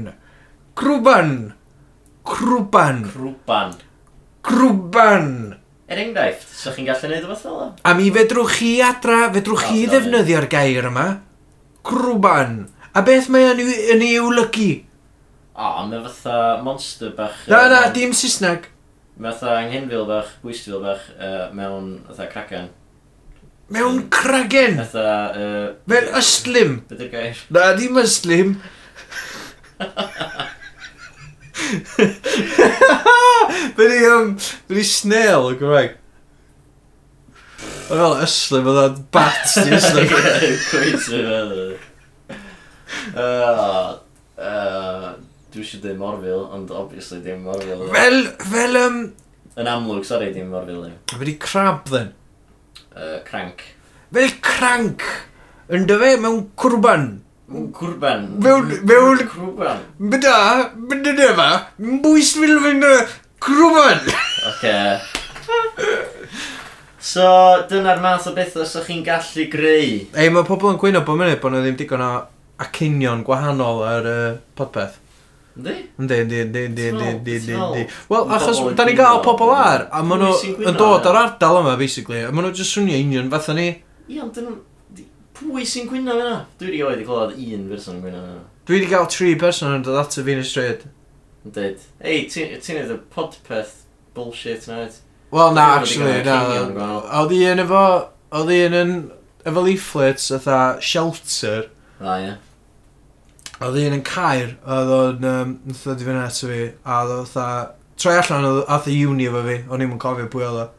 [0.75, 1.31] Crwban.
[2.27, 3.07] Crwban.
[3.13, 3.79] Crwban
[4.45, 5.55] grwban.
[5.91, 7.65] Er enghraifft, so chi'n gallu neud o beth fel o?
[7.83, 11.07] A mi fedrwch chi adra, fedrwch chi no, ddefnyddio'r gair yma.
[11.87, 12.61] Grwban.
[12.95, 13.63] A beth mae yn,
[13.95, 14.69] yn ei olygu?
[15.51, 17.41] O, oh, mae fatha monster bach...
[17.51, 17.95] Na, na, mewn...
[17.97, 18.69] dim Saesneg.
[19.19, 22.71] Mae fatha anghenfil bach, gwystfil bach, uh, mewn fatha cracan.
[23.71, 24.79] Mewn cragen?
[24.79, 25.09] Fatha...
[25.35, 26.79] Uh, mewn yslim.
[26.87, 27.43] Bydde'r gair?
[27.51, 28.55] Na, dim yslim.
[33.75, 35.97] Fe ni, um, fe ni snail o Gymraeg.
[37.91, 40.05] O'n fel yslu, mae dda'n bat di yslu.
[40.11, 41.75] Crazy feddwl.
[45.51, 47.83] Dwi eisiau dweud Morfil, ond obviously dim Morfil.
[47.91, 48.21] Fel,
[48.53, 49.01] fel, um...
[49.59, 50.85] Yn amlwg, sori, dim Morfil.
[51.11, 52.13] Fe di crab, then.
[52.95, 53.65] Uh, crank.
[54.15, 55.03] Fel crank!
[55.71, 57.09] Yn dy fe mewn cwrban.
[57.51, 58.27] Cwrban.
[58.39, 59.23] Mewn, mewn...
[59.27, 59.81] Cwrban.
[59.99, 60.35] Byda,
[60.75, 61.49] byda dy dyma,
[62.03, 62.93] bwys fil fynd y
[63.43, 63.99] kurban.
[64.47, 64.75] Oce.
[67.01, 67.25] So,
[67.67, 69.91] dyna'r math o bethau sy'ch chi'n gallu greu.
[70.13, 72.11] Ei, mae pobl yn gwyno bod mynd bod nhw ddim digon o
[72.61, 74.99] acinion gwahanol ar y uh, podpeth.
[75.57, 75.75] Yndi?
[75.99, 77.85] Yndi, yndi, yndi, yndi, ynddi, yndi, ynddi.
[78.13, 81.75] Wel, achos da ni'n gael pobl ar, a maen nhw yn dod o'r ardal yma,
[81.81, 83.71] basically, a maen nhw jyst swnio union fatha ni.
[84.07, 84.59] Ie, ond dyn nhw...
[85.41, 86.33] Pwy sy'n gwyno fyna?
[86.59, 88.41] Dwi wedi oed i glod un person yn gwyno fyna.
[88.67, 90.83] Dwi wedi cael tri person yn dod ato fi'n y stryd.
[91.41, 93.79] Yn dweud, ei, ti'n neud y podpeth
[94.13, 94.99] bullshit na oed?
[95.31, 96.37] Wel na, actually, na.
[97.21, 97.83] Oedd un efo,
[98.37, 98.93] oedd un yn,
[99.47, 101.69] efo leaflets, fatha shelter.
[101.97, 102.35] A, ie.
[103.61, 107.15] Oedd un yn cair, oedd o'n, um, nath oedd i fyna ato fi, a oedd
[107.15, 107.47] o fatha,
[107.97, 110.69] troi allan, oedd ath y uni efo fi, o'n i'n cofio pwy oedd o.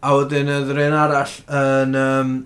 [0.00, 2.36] A wedyn oedd yr un arall yn, um,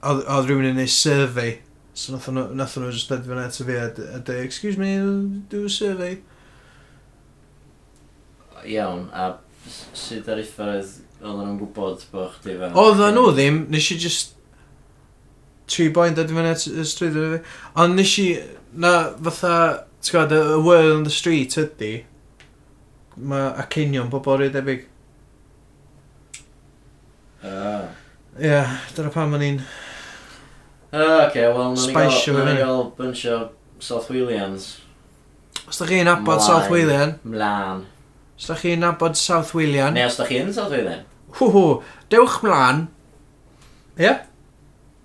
[0.00, 1.58] oedd oedd rhywun yn neud survey.
[1.92, 3.86] So nath nhw, nath nhw just dod fyna eto fi a,
[4.16, 4.94] a dweud, excuse me,
[5.52, 6.18] do a survey.
[8.64, 9.34] Iawn, a
[9.66, 12.76] sut ar effaith oedden nhw'n gwybod bod chdi fan?
[12.80, 14.36] Oedd nhw ddim, nes i just
[15.70, 17.42] tri boi'n dod fyna y stryd o'n fi.
[17.84, 18.28] Ond nes i,
[18.80, 19.54] na fatha,
[20.00, 21.92] ti'n gwybod, y word on the street ydy,
[23.20, 24.86] mae acenion bobl rhaid debyg.
[27.44, 27.50] Ah.
[27.50, 27.88] Uh.
[28.40, 29.56] Ie, yeah, dyna pam o'n i'n
[30.92, 33.36] Uh, okay, wel, na'n Spice i gael bunch o
[33.78, 34.64] South Walians.
[35.70, 37.84] Os da chi'n nabod South Walian, Mlaen.
[38.38, 40.74] os da chi'n nabod South Walian, Neu os da chi yn South
[41.38, 41.62] Hw hw,
[42.10, 42.88] dewch mlaen.
[43.94, 44.02] Ie?
[44.02, 44.24] Yeah?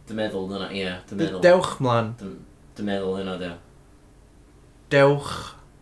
[0.09, 1.41] Dy meddwl dyna, ie, dy meddwl.
[1.45, 2.09] Dewch mlaen.
[2.17, 2.33] Dy-
[2.79, 3.51] Dy meddwl hynna, dy.
[4.89, 5.29] Dewch,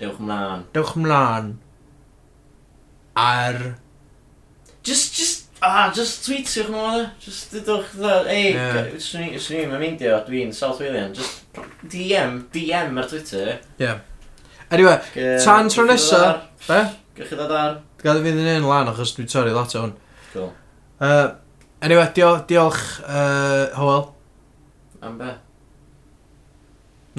[0.03, 0.65] Dewch mlaen.
[0.75, 1.53] dewch mlaen.
[3.15, 3.77] Ar...
[4.83, 7.03] Just, just Ah, just tweetiwch nhw oedd e.
[7.23, 7.93] Just dydwch,
[8.27, 11.13] ei, swn i'n meindio, dwi'n South Walian.
[11.15, 11.45] Just
[11.87, 13.53] DM, DM ar Twitter.
[13.79, 13.93] Ie.
[14.73, 14.97] Anyway,
[15.45, 16.19] tan tro nesa,
[16.67, 16.81] be?
[17.15, 17.77] Gwych chi ddod ar?
[18.01, 19.95] Gada fi ddyn nhw'n lan achos dwi'n torri lot o hwn.
[20.33, 20.51] Cool.
[20.99, 21.31] Uh,
[21.85, 24.09] anyway, diolch, diolch uh, Howell.
[24.99, 25.31] Am be?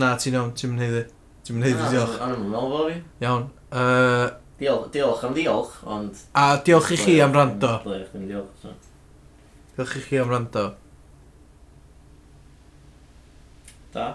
[0.03, 1.05] Na, ti'n iawn, ti'n mynd heiddi.
[1.47, 2.21] Ti'n mynd heiddi, diolch.
[2.27, 3.03] Ano'n mynd fel fi.
[3.25, 3.49] Iawn.
[3.73, 4.27] Uh,
[4.59, 6.15] Diolch, diolch am diolch, ond...
[6.39, 7.73] A diolch i chi am rando.
[9.75, 10.65] Diolch i chi am rando.
[13.95, 14.07] Da.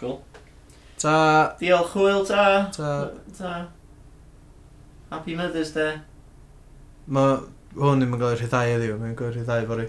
[0.00, 0.18] Cool.
[0.98, 1.14] Ta.
[1.60, 2.66] Diolch hwyl, ta.
[2.74, 2.90] Ta.
[3.38, 3.54] Ta.
[5.10, 5.94] Happy Mother's Day.
[7.06, 7.38] Mae
[7.78, 9.88] hwn ddim yn gael ei rhyddau heddiw, mae'n gael ei rhyddau fori.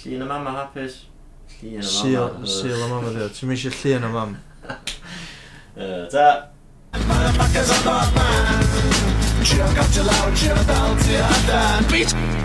[0.00, 1.02] Llun y mama hapus.
[1.60, 1.92] Llun y mama.
[1.92, 3.28] Sil, sil y mama ddiw.
[3.36, 4.46] Ti'n eisiau llun y mama.
[6.14, 6.30] Ta.
[7.06, 9.44] Motherfuckers on my mind.
[9.44, 11.84] Jerk up till I jerk out till I done.
[11.90, 12.37] Beat.